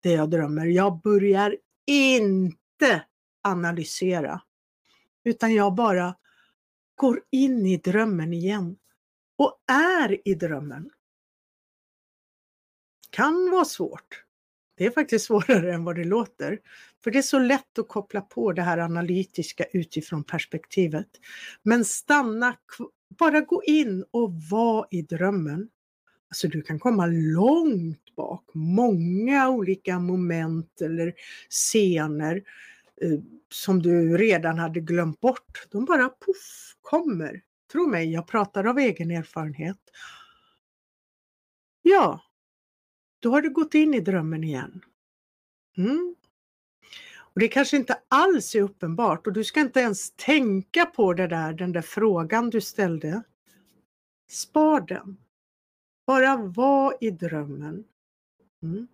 det 0.00 0.12
jag 0.12 0.30
drömmer. 0.30 0.66
Jag 0.66 1.00
börjar 1.00 1.56
inte 1.86 3.04
analysera, 3.42 4.42
utan 5.24 5.54
jag 5.54 5.74
bara 5.74 6.16
går 6.94 7.22
in 7.30 7.66
i 7.66 7.76
drömmen 7.76 8.32
igen 8.32 8.76
och 9.36 9.62
är 9.72 10.28
i 10.28 10.34
drömmen. 10.34 10.90
Kan 13.10 13.50
vara 13.50 13.64
svårt. 13.64 14.24
Det 14.74 14.86
är 14.86 14.90
faktiskt 14.90 15.24
svårare 15.24 15.74
än 15.74 15.84
vad 15.84 15.96
det 15.96 16.04
låter. 16.04 16.60
För 17.04 17.10
det 17.10 17.18
är 17.18 17.22
så 17.22 17.38
lätt 17.38 17.78
att 17.78 17.88
koppla 17.88 18.20
på 18.20 18.52
det 18.52 18.62
här 18.62 18.78
analytiska 18.78 19.64
utifrån 19.72 20.24
perspektivet. 20.24 21.08
Men 21.62 21.84
stanna, 21.84 22.56
bara 23.18 23.40
gå 23.40 23.62
in 23.64 24.04
och 24.10 24.32
var 24.50 24.86
i 24.90 25.02
drömmen. 25.02 25.68
Alltså 26.28 26.48
du 26.48 26.62
kan 26.62 26.78
komma 26.78 27.06
långt 27.06 28.14
bak, 28.16 28.44
många 28.54 29.50
olika 29.50 29.98
moment 29.98 30.80
eller 30.80 31.14
scener 31.50 32.42
eh, 33.02 33.18
som 33.52 33.82
du 33.82 34.16
redan 34.16 34.58
hade 34.58 34.80
glömt 34.80 35.20
bort. 35.20 35.66
De 35.70 35.84
bara 35.84 36.08
puff 36.08 36.76
kommer. 36.80 37.42
Tro 37.72 37.86
mig, 37.86 38.12
jag 38.12 38.26
pratar 38.26 38.64
av 38.64 38.78
egen 38.78 39.10
erfarenhet. 39.10 39.78
Ja, 41.82 42.20
då 43.22 43.30
har 43.30 43.42
du 43.42 43.50
gått 43.50 43.74
in 43.74 43.94
i 43.94 44.00
drömmen 44.00 44.44
igen. 44.44 44.84
Mm. 45.76 46.14
Och 47.16 47.40
Det 47.40 47.48
kanske 47.48 47.76
inte 47.76 47.98
alls 48.08 48.54
är 48.54 48.62
uppenbart 48.62 49.26
och 49.26 49.32
du 49.32 49.44
ska 49.44 49.60
inte 49.60 49.80
ens 49.80 50.10
tänka 50.10 50.86
på 50.86 51.12
det 51.12 51.26
där, 51.26 51.52
den 51.52 51.72
där 51.72 51.82
frågan 51.82 52.50
du 52.50 52.60
ställde. 52.60 53.22
Spar 54.30 54.80
den. 54.80 55.16
Bara 56.06 56.36
var 56.36 56.96
i 57.00 57.10
drömmen. 57.10 57.84
Mm. 58.62 58.88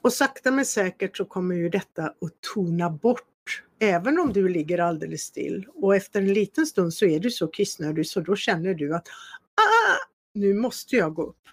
Och 0.00 0.12
sakta 0.12 0.50
men 0.50 0.66
säkert 0.66 1.16
så 1.16 1.24
kommer 1.24 1.54
ju 1.54 1.68
detta 1.68 2.06
att 2.06 2.40
tona 2.54 2.90
bort, 2.90 3.62
även 3.78 4.18
om 4.18 4.32
du 4.32 4.48
ligger 4.48 4.78
alldeles 4.78 5.22
still. 5.22 5.66
Och 5.74 5.96
efter 5.96 6.20
en 6.20 6.32
liten 6.32 6.66
stund 6.66 6.94
så 6.94 7.06
är 7.06 7.20
du 7.20 7.30
så 7.30 7.46
kissnödig 7.46 8.06
så 8.06 8.20
då 8.20 8.36
känner 8.36 8.74
du 8.74 8.94
att 8.94 9.08
ah, 9.54 9.96
nu 10.34 10.54
måste 10.54 10.96
jag 10.96 11.14
gå 11.14 11.22
upp. 11.22 11.48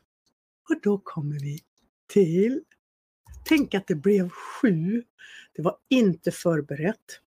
Och 0.70 0.82
då 0.82 0.98
kommer 0.98 1.40
vi 1.40 1.60
till, 2.08 2.62
tänk 3.46 3.74
att 3.74 3.88
det 3.88 3.96
blev 3.96 4.30
sju. 4.30 5.04
Det 5.54 5.62
var 5.62 5.78
inte 5.90 6.32
förberett. 6.32 7.20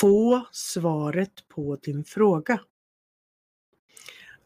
Få 0.00 0.46
svaret 0.52 1.48
på 1.48 1.76
din 1.76 2.04
fråga. 2.04 2.60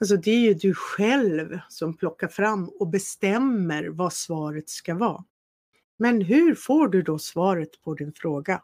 Alltså 0.00 0.16
det 0.16 0.30
är 0.30 0.40
ju 0.40 0.54
du 0.54 0.74
själv 0.74 1.58
som 1.68 1.96
plockar 1.96 2.28
fram 2.28 2.68
och 2.68 2.88
bestämmer 2.88 3.88
vad 3.88 4.12
svaret 4.12 4.68
ska 4.68 4.94
vara. 4.94 5.24
Men 5.96 6.20
hur 6.20 6.54
får 6.54 6.88
du 6.88 7.02
då 7.02 7.18
svaret 7.18 7.82
på 7.82 7.94
din 7.94 8.12
fråga? 8.12 8.62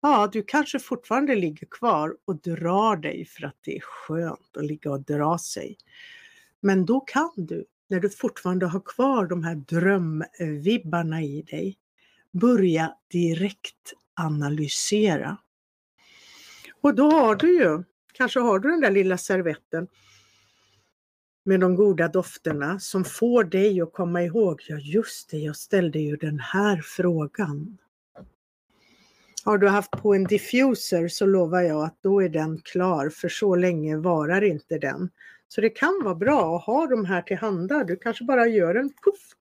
Ja, 0.00 0.28
du 0.32 0.42
kanske 0.42 0.78
fortfarande 0.78 1.34
ligger 1.34 1.66
kvar 1.70 2.16
och 2.24 2.40
drar 2.40 2.96
dig 2.96 3.24
för 3.24 3.44
att 3.44 3.56
det 3.60 3.76
är 3.76 3.80
skönt 3.80 4.56
att 4.56 4.66
ligga 4.66 4.90
och 4.90 5.00
dra 5.00 5.38
sig. 5.38 5.76
Men 6.60 6.86
då 6.86 7.00
kan 7.00 7.30
du, 7.36 7.64
när 7.88 8.00
du 8.00 8.10
fortfarande 8.10 8.66
har 8.66 8.80
kvar 8.80 9.26
de 9.26 9.44
här 9.44 9.54
drömvibbarna 9.54 11.22
i 11.22 11.42
dig, 11.42 11.78
börja 12.32 12.94
direkt 13.10 13.92
analysera. 14.14 15.36
Och 16.80 16.94
då 16.94 17.10
har 17.10 17.34
du 17.34 17.58
ju, 17.58 17.82
kanske 18.12 18.40
har 18.40 18.58
du 18.58 18.70
den 18.70 18.80
där 18.80 18.90
lilla 18.90 19.18
servetten 19.18 19.88
med 21.44 21.60
de 21.60 21.74
goda 21.74 22.08
dofterna 22.08 22.80
som 22.80 23.04
får 23.04 23.44
dig 23.44 23.80
att 23.80 23.92
komma 23.92 24.22
ihåg, 24.22 24.64
ja 24.68 24.78
just 24.78 25.30
det, 25.30 25.38
jag 25.38 25.56
ställde 25.56 25.98
ju 25.98 26.16
den 26.16 26.40
här 26.40 26.80
frågan. 26.84 27.78
Har 29.44 29.58
du 29.58 29.68
haft 29.68 29.90
på 29.90 30.14
en 30.14 30.24
diffuser 30.24 31.08
så 31.08 31.26
lovar 31.26 31.60
jag 31.60 31.84
att 31.84 31.98
då 32.02 32.22
är 32.22 32.28
den 32.28 32.60
klar, 32.64 33.08
för 33.08 33.28
så 33.28 33.56
länge 33.56 33.96
varar 33.96 34.44
inte 34.44 34.78
den. 34.78 35.10
Så 35.56 35.62
det 35.62 35.70
kan 35.70 36.00
vara 36.04 36.14
bra 36.14 36.56
att 36.56 36.64
ha 36.64 36.86
de 36.86 37.04
här 37.04 37.22
till 37.22 37.36
handa. 37.36 37.84
Du 37.84 37.96
kanske 37.96 38.24
bara 38.24 38.46
gör 38.46 38.74
en 38.74 38.88
puff 38.88 39.32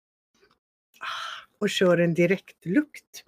ah, 1.00 1.58
och 1.58 1.70
kör 1.70 1.98
en 1.98 2.14
direktlukt. 2.14 3.22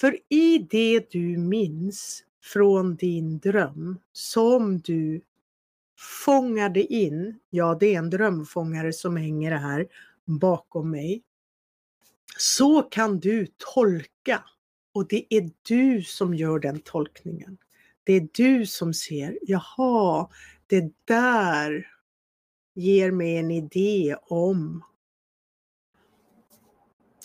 För 0.00 0.18
i 0.28 0.58
det 0.58 1.10
du 1.10 1.38
minns 1.38 2.24
från 2.42 2.96
din 2.96 3.38
dröm 3.38 3.98
som 4.12 4.78
du 4.78 5.20
fångade 6.24 6.80
in, 6.80 7.38
ja 7.50 7.76
det 7.80 7.94
är 7.94 7.98
en 7.98 8.10
drömfångare 8.10 8.92
som 8.92 9.16
hänger 9.16 9.52
här 9.52 9.86
bakom 10.24 10.90
mig. 10.90 11.22
Så 12.38 12.82
kan 12.82 13.20
du 13.20 13.46
tolka 13.74 14.44
och 14.92 15.08
det 15.08 15.34
är 15.34 15.50
du 15.62 16.02
som 16.02 16.34
gör 16.34 16.58
den 16.58 16.80
tolkningen. 16.80 17.58
Det 18.04 18.12
är 18.12 18.28
du 18.32 18.66
som 18.66 18.94
ser, 18.94 19.38
jaha, 19.42 20.28
det 20.66 20.92
där 21.04 21.88
ger 22.74 23.10
mig 23.10 23.36
en 23.36 23.50
idé 23.50 24.16
om. 24.22 24.84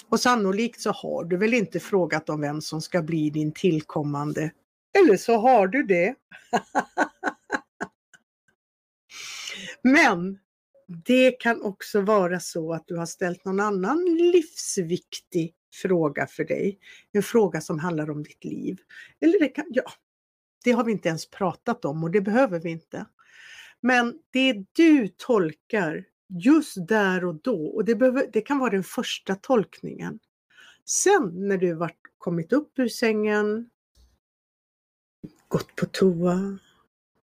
Och 0.09 0.19
sannolikt 0.19 0.81
så 0.81 0.91
har 0.91 1.23
du 1.23 1.37
väl 1.37 1.53
inte 1.53 1.79
frågat 1.79 2.29
om 2.29 2.41
vem 2.41 2.61
som 2.61 2.81
ska 2.81 3.01
bli 3.01 3.29
din 3.29 3.51
tillkommande. 3.51 4.51
Eller 4.99 5.17
så 5.17 5.37
har 5.37 5.67
du 5.67 5.83
det. 5.83 6.15
Men 9.83 10.39
det 11.05 11.31
kan 11.31 11.61
också 11.61 12.01
vara 12.01 12.39
så 12.39 12.73
att 12.73 12.87
du 12.87 12.97
har 12.97 13.05
ställt 13.05 13.45
någon 13.45 13.59
annan 13.59 14.05
livsviktig 14.05 15.53
fråga 15.73 16.27
för 16.27 16.43
dig. 16.43 16.79
En 17.11 17.23
fråga 17.23 17.61
som 17.61 17.79
handlar 17.79 18.09
om 18.09 18.23
ditt 18.23 18.43
liv. 18.43 18.77
Eller 19.19 19.39
det 19.39 19.47
kan, 19.47 19.65
ja, 19.69 19.91
det 20.63 20.71
har 20.71 20.83
vi 20.83 20.91
inte 20.91 21.09
ens 21.09 21.29
pratat 21.29 21.85
om 21.85 22.03
och 22.03 22.11
det 22.11 22.21
behöver 22.21 22.59
vi 22.59 22.69
inte. 22.69 23.05
Men 23.81 24.19
det 24.31 24.63
du 24.71 25.07
tolkar 25.07 26.05
just 26.27 26.87
där 26.87 27.25
och 27.25 27.35
då, 27.35 27.65
och 27.65 27.85
det, 27.85 27.95
behöver, 27.95 28.29
det 28.33 28.41
kan 28.41 28.59
vara 28.59 28.69
den 28.69 28.83
första 28.83 29.35
tolkningen. 29.35 30.19
Sen 30.85 31.47
när 31.47 31.57
du 31.57 31.73
varit, 31.73 31.99
kommit 32.17 32.53
upp 32.53 32.79
ur 32.79 32.87
sängen, 32.87 33.69
gått 35.47 35.75
på 35.75 35.85
toa, 35.85 36.57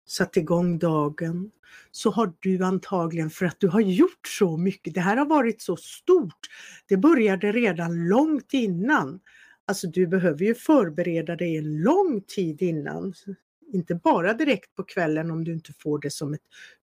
satt 0.08 0.38
igång 0.38 0.80
dagen, 0.80 1.52
så 1.92 2.12
har 2.12 2.34
du 2.40 2.64
antagligen 2.64 3.30
för 3.30 3.46
att 3.46 3.60
du 3.60 3.68
har 3.68 3.82
gjort 3.82 4.28
så 4.28 4.58
mycket, 4.58 4.94
det 4.94 5.02
här 5.02 5.18
har 5.18 5.26
varit 5.26 5.62
så 5.62 5.76
stort, 5.78 6.40
det 6.88 6.98
började 6.98 7.52
redan 7.52 8.08
långt 8.08 8.54
innan. 8.54 9.20
Alltså 9.66 9.88
du 9.88 10.08
behöver 10.08 10.46
ju 10.46 10.56
förbereda 10.56 11.36
dig 11.36 11.58
en 11.58 11.82
lång 11.82 12.22
tid 12.22 12.62
innan. 12.62 13.14
Inte 13.74 13.96
bara 13.96 14.34
direkt 14.34 14.76
på 14.76 14.84
kvällen 14.84 15.32
om 15.32 15.44
du 15.44 15.54
inte 15.54 15.74
får 15.74 16.00
det 16.00 16.12
som 16.12 16.34
ett 16.34 16.42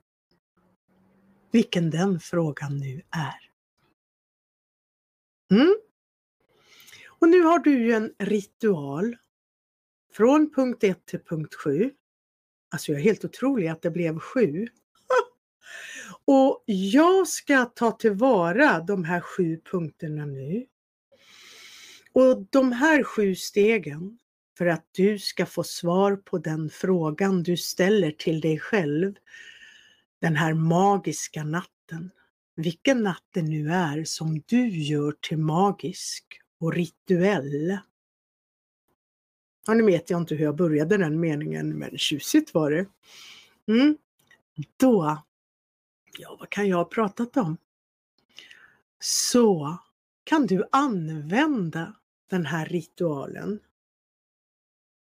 Vilken 1.50 1.90
den 1.90 2.20
frågan 2.20 2.78
nu 2.78 3.02
är. 3.10 3.48
Mm. 5.50 5.76
Och 7.08 7.28
nu 7.28 7.42
har 7.42 7.58
du 7.58 7.78
ju 7.78 7.92
en 7.92 8.12
ritual 8.18 9.16
från 10.12 10.50
punkt 10.50 10.84
1 10.84 11.06
till 11.06 11.20
punkt 11.20 11.54
7. 11.54 11.90
Alltså 12.70 12.92
jag 12.92 13.00
är 13.00 13.04
helt 13.04 13.24
otrolig 13.24 13.68
att 13.68 13.82
det 13.82 13.90
blev 13.90 14.18
7. 14.18 14.68
Och 16.24 16.64
jag 16.66 17.28
ska 17.28 17.64
ta 17.64 17.90
tillvara 17.90 18.80
de 18.80 19.04
här 19.04 19.20
sju 19.20 19.60
punkterna 19.70 20.26
nu. 20.26 20.66
Och 22.18 22.46
de 22.50 22.72
här 22.72 23.02
sju 23.02 23.34
stegen 23.34 24.18
för 24.58 24.66
att 24.66 24.86
du 24.92 25.18
ska 25.18 25.46
få 25.46 25.64
svar 25.64 26.16
på 26.16 26.38
den 26.38 26.70
frågan 26.70 27.42
du 27.42 27.56
ställer 27.56 28.10
till 28.10 28.40
dig 28.40 28.58
själv 28.58 29.14
den 30.20 30.36
här 30.36 30.54
magiska 30.54 31.44
natten. 31.44 32.10
Vilken 32.56 33.02
natt 33.02 33.24
det 33.30 33.42
nu 33.42 33.70
är 33.70 34.04
som 34.04 34.42
du 34.46 34.68
gör 34.68 35.12
till 35.20 35.38
magisk 35.38 36.40
och 36.60 36.74
rituell. 36.74 37.78
Ja, 39.66 39.74
nu 39.74 39.84
vet 39.84 40.10
jag 40.10 40.20
inte 40.20 40.34
hur 40.34 40.44
jag 40.44 40.56
började 40.56 40.96
den 40.96 41.20
meningen, 41.20 41.78
men 41.78 41.98
tjusigt 41.98 42.54
var 42.54 42.70
det. 42.70 42.86
Mm. 43.68 43.96
Då, 44.76 45.22
ja 46.18 46.36
vad 46.40 46.50
kan 46.50 46.68
jag 46.68 46.76
ha 46.76 46.84
pratat 46.84 47.36
om? 47.36 47.56
Så 49.00 49.78
kan 50.24 50.46
du 50.46 50.64
använda 50.72 51.94
den 52.30 52.46
här 52.46 52.66
ritualen. 52.66 53.60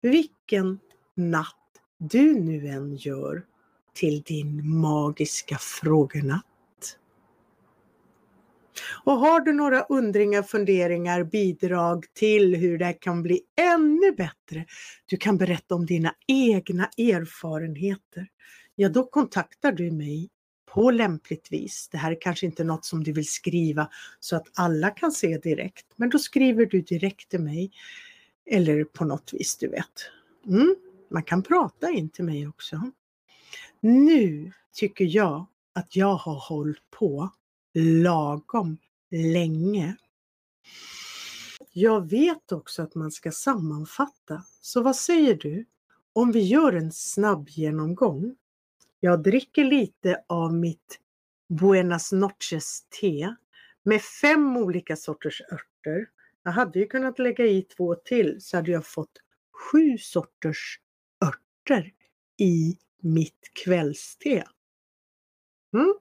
Vilken 0.02 0.80
natt 1.16 1.56
du 1.98 2.40
nu 2.40 2.68
än 2.68 2.96
gör 2.96 3.46
till 3.94 4.22
din 4.22 4.80
magiska 4.80 5.58
frågenatt. 5.58 6.46
Och 9.04 9.14
har 9.14 9.40
du 9.40 9.54
några 9.54 9.82
undringar, 9.82 10.44
funderingar, 10.44 11.24
bidrag 11.24 12.06
till 12.14 12.56
hur 12.56 12.78
det 12.78 12.94
kan 12.94 13.24
bli 13.24 13.42
ännu 13.62 14.12
bättre, 14.12 14.66
du 15.06 15.18
kan 15.18 15.38
berätta 15.38 15.76
om 15.76 15.86
dina 15.86 16.16
egna 16.28 16.86
erfarenheter, 16.98 18.28
ja 18.76 18.90
då 18.90 19.04
kontaktar 19.04 19.72
du 19.72 19.92
mig 19.92 20.30
på 20.76 20.92
lämpligt 20.92 21.52
vis. 21.52 21.88
Det 21.92 21.98
här 21.98 22.12
är 22.12 22.22
kanske 22.22 22.46
inte 22.46 22.64
något 22.64 22.86
som 22.86 23.04
du 23.04 23.12
vill 23.12 23.28
skriva 23.28 23.90
så 24.20 24.36
att 24.36 24.48
alla 24.54 24.90
kan 24.90 25.12
se 25.12 25.38
direkt, 25.38 25.86
men 25.96 26.10
då 26.10 26.20
skriver 26.20 26.66
du 26.66 26.82
direkt 26.82 27.30
till 27.30 27.40
mig 27.40 27.72
eller 28.46 28.84
på 28.84 29.06
något 29.06 29.34
vis, 29.34 29.58
du 29.58 29.68
vet. 29.68 30.10
Mm, 30.48 30.76
man 31.10 31.24
kan 31.24 31.44
prata 31.44 31.90
in 31.90 32.10
till 32.10 32.24
mig 32.24 32.48
också. 32.48 32.92
Nu 33.80 34.52
tycker 34.74 35.06
jag 35.06 35.46
att 35.74 35.96
jag 35.96 36.16
har 36.16 36.50
hållit 36.50 36.92
på 36.92 37.30
lagom 37.74 38.78
länge. 39.12 39.96
Jag 41.72 42.10
vet 42.10 42.52
också 42.52 42.82
att 42.82 42.96
man 42.96 43.12
ska 43.12 43.32
sammanfatta, 43.32 44.44
så 44.62 44.82
vad 44.82 44.96
säger 44.96 45.36
du 45.36 45.66
om 46.14 46.32
vi 46.32 46.42
gör 46.42 46.74
en 46.74 46.92
snabb 46.92 47.50
genomgång? 47.50 48.36
Jag 49.00 49.24
dricker 49.24 49.64
lite 49.64 50.24
av 50.28 50.54
mitt 50.54 51.00
Buenas 51.50 52.12
noches 52.12 52.86
te 53.02 53.36
med 53.84 54.02
fem 54.02 54.58
olika 54.58 54.96
sorters 54.96 55.42
örter. 55.42 56.10
Jag 56.44 56.52
hade 56.52 56.80
ju 56.80 56.88
kunnat 56.88 57.20
lägga 57.20 57.46
i 57.46 57.62
två 57.62 57.96
till 57.96 58.42
så 58.42 58.58
hade 58.58 58.72
jag 58.72 58.86
fått 58.86 59.22
sju 59.52 59.98
sorters 59.98 60.80
örter 61.26 61.94
i 62.38 62.78
mitt 63.00 63.52
kvällste. 63.64 64.48
Mm. 65.74 65.94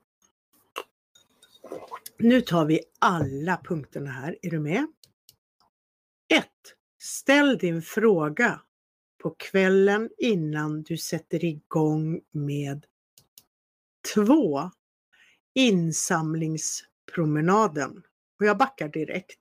Nu 2.19 2.41
tar 2.41 2.67
vi 2.67 2.81
alla 2.99 3.61
punkterna 3.65 4.11
här. 4.11 4.39
Är 4.43 4.51
du 4.51 4.61
med? 4.61 4.87
1. 6.29 6.47
Ställ 6.99 7.59
din 7.59 7.83
fråga 7.83 8.61
på 9.25 9.31
kvällen 9.31 10.11
innan 10.19 10.83
du 10.83 10.97
sätter 10.97 11.45
igång 11.45 12.21
med 12.31 12.87
2. 14.15 14.71
Insamlingspromenaden. 15.55 18.03
Och 18.39 18.47
jag 18.47 18.59
backar 18.59 18.89
direkt. 18.89 19.39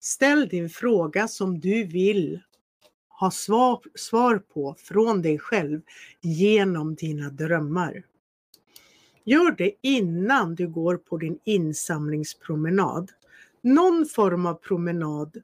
Ställ 0.00 0.48
din 0.48 0.70
fråga 0.70 1.28
som 1.28 1.60
du 1.60 1.84
vill 1.84 2.40
ha 3.08 3.30
svar, 3.30 3.82
svar 3.94 4.38
på 4.38 4.74
från 4.78 5.22
dig 5.22 5.38
själv 5.38 5.80
genom 6.20 6.94
dina 6.94 7.30
drömmar. 7.30 8.02
Gör 9.24 9.50
det 9.50 9.72
innan 9.80 10.54
du 10.54 10.68
går 10.68 10.96
på 10.96 11.18
din 11.18 11.38
insamlingspromenad. 11.44 13.12
Någon 13.60 14.06
form 14.06 14.46
av 14.46 14.54
promenad 14.54 15.42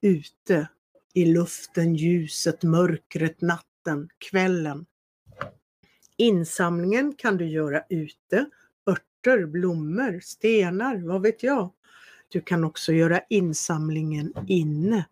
ute 0.00 0.68
i 1.16 1.24
luften, 1.24 1.94
ljuset, 1.94 2.62
mörkret, 2.62 3.40
natten, 3.40 4.08
kvällen. 4.18 4.86
Insamlingen 6.16 7.14
kan 7.14 7.36
du 7.36 7.46
göra 7.46 7.82
ute, 7.88 8.50
örter, 8.86 9.46
blommor, 9.46 10.20
stenar, 10.20 10.96
vad 10.96 11.22
vet 11.22 11.42
jag. 11.42 11.72
Du 12.28 12.40
kan 12.40 12.64
också 12.64 12.92
göra 12.92 13.20
insamlingen 13.28 14.34
inne. 14.46 15.06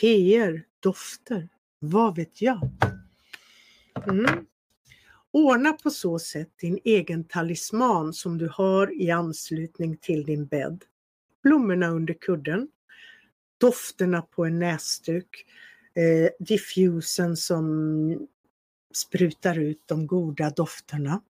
Teer, 0.00 0.64
dofter, 0.80 1.48
vad 1.78 2.16
vet 2.16 2.42
jag. 2.42 2.70
Mm. 4.08 4.46
Ordna 5.30 5.72
på 5.72 5.90
så 5.90 6.18
sätt 6.18 6.50
din 6.56 6.78
egen 6.84 7.24
talisman 7.24 8.12
som 8.12 8.38
du 8.38 8.48
har 8.52 9.02
i 9.02 9.10
anslutning 9.10 9.96
till 9.96 10.24
din 10.24 10.46
bädd. 10.46 10.84
Blommorna 11.42 11.88
under 11.88 12.14
kudden, 12.14 12.68
dofterna 13.62 14.22
på 14.22 14.44
en 14.44 14.58
näsduk, 14.58 15.46
eh, 15.94 16.30
diffusen 16.38 17.36
som 17.36 18.28
sprutar 18.94 19.58
ut 19.58 19.82
de 19.86 20.06
goda 20.06 20.50
dofterna. 20.50 21.20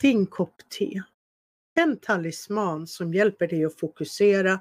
Din 0.00 0.26
kopp 0.26 0.68
te. 0.78 1.02
En 1.74 1.96
talisman 1.96 2.86
som 2.86 3.14
hjälper 3.14 3.48
dig 3.48 3.64
att 3.64 3.80
fokusera 3.80 4.60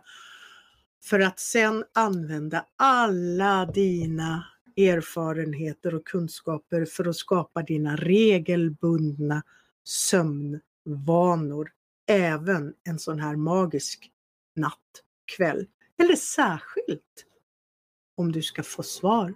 för 1.03 1.19
att 1.19 1.39
sen 1.39 1.83
använda 1.93 2.65
alla 2.75 3.65
dina 3.65 4.45
erfarenheter 4.77 5.95
och 5.95 6.07
kunskaper 6.07 6.85
för 6.85 7.07
att 7.07 7.15
skapa 7.15 7.61
dina 7.61 7.95
regelbundna 7.95 9.43
sömnvanor 9.83 11.71
även 12.07 12.73
en 12.83 12.99
sån 12.99 13.19
här 13.19 13.35
magisk 13.35 14.11
natt, 14.55 15.03
kväll. 15.37 15.67
Eller 15.97 16.15
särskilt 16.15 17.25
om 18.15 18.31
du 18.31 18.41
ska 18.41 18.63
få 18.63 18.83
svar 18.83 19.33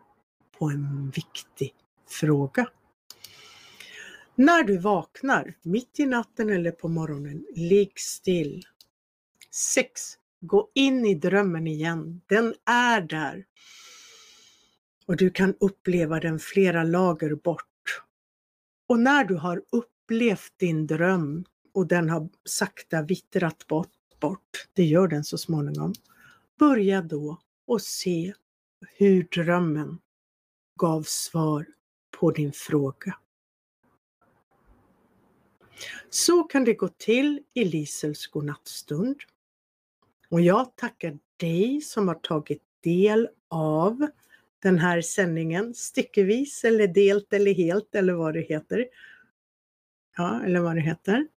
på 0.59 0.65
en 0.65 1.09
viktig 1.09 1.75
fråga. 2.09 2.69
När 4.35 4.63
du 4.63 4.77
vaknar, 4.77 5.57
mitt 5.61 5.99
i 5.99 6.05
natten 6.05 6.49
eller 6.49 6.71
på 6.71 6.87
morgonen, 6.87 7.45
ligg 7.55 7.99
still. 7.99 8.63
6. 9.51 10.01
Gå 10.41 10.69
in 10.73 11.05
i 11.05 11.15
drömmen 11.15 11.67
igen. 11.67 12.21
Den 12.27 12.55
är 12.65 13.01
där 13.01 13.45
och 15.09 15.17
du 15.17 15.29
kan 15.29 15.55
uppleva 15.59 16.19
den 16.19 16.39
flera 16.39 16.83
lager 16.83 17.35
bort. 17.35 18.01
Och 18.87 18.99
när 18.99 19.23
du 19.23 19.35
har 19.35 19.61
upplevt 19.71 20.53
din 20.57 20.87
dröm 20.87 21.45
och 21.73 21.87
den 21.87 22.09
har 22.09 22.29
sakta 22.45 23.01
vittrat 23.01 23.67
bort, 23.67 23.89
bort, 24.19 24.67
det 24.73 24.83
gör 24.83 25.07
den 25.07 25.23
så 25.23 25.37
småningom, 25.37 25.93
börja 26.59 27.01
då 27.01 27.37
och 27.67 27.81
se 27.81 28.33
hur 28.97 29.23
drömmen 29.23 29.99
gav 30.75 31.03
svar 31.03 31.65
på 32.19 32.31
din 32.31 32.53
fråga. 32.53 33.17
Så 36.09 36.43
kan 36.43 36.63
det 36.63 36.73
gå 36.73 36.87
till 36.87 37.43
i 37.53 37.65
Lisels 37.65 38.27
godnattstund. 38.27 39.15
Och 40.29 40.41
jag 40.41 40.75
tackar 40.75 41.19
dig 41.37 41.81
som 41.81 42.07
har 42.07 42.15
tagit 42.15 42.63
del 42.83 43.29
av 43.47 44.07
den 44.59 44.79
här 44.79 45.01
sändningen 45.01 45.73
styckevis 45.73 46.63
eller 46.63 46.87
delt 46.87 47.33
eller 47.33 47.53
helt 47.53 47.95
eller 47.95 48.13
vad 48.13 48.33
det 48.33 48.41
heter. 48.41 48.87
Ja, 50.17 50.41
eller 50.43 50.59
vad 50.59 50.75
det 50.75 50.81
heter. 50.81 51.27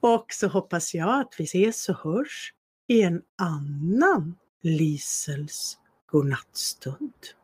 Och 0.00 0.26
så 0.32 0.48
hoppas 0.48 0.94
jag 0.94 1.20
att 1.20 1.34
vi 1.38 1.44
ses 1.44 1.88
och 1.88 1.96
hörs 1.96 2.54
i 2.86 3.02
en 3.02 3.22
annan 3.36 4.36
Lisels 4.64 5.78
godnattstund. 6.06 7.34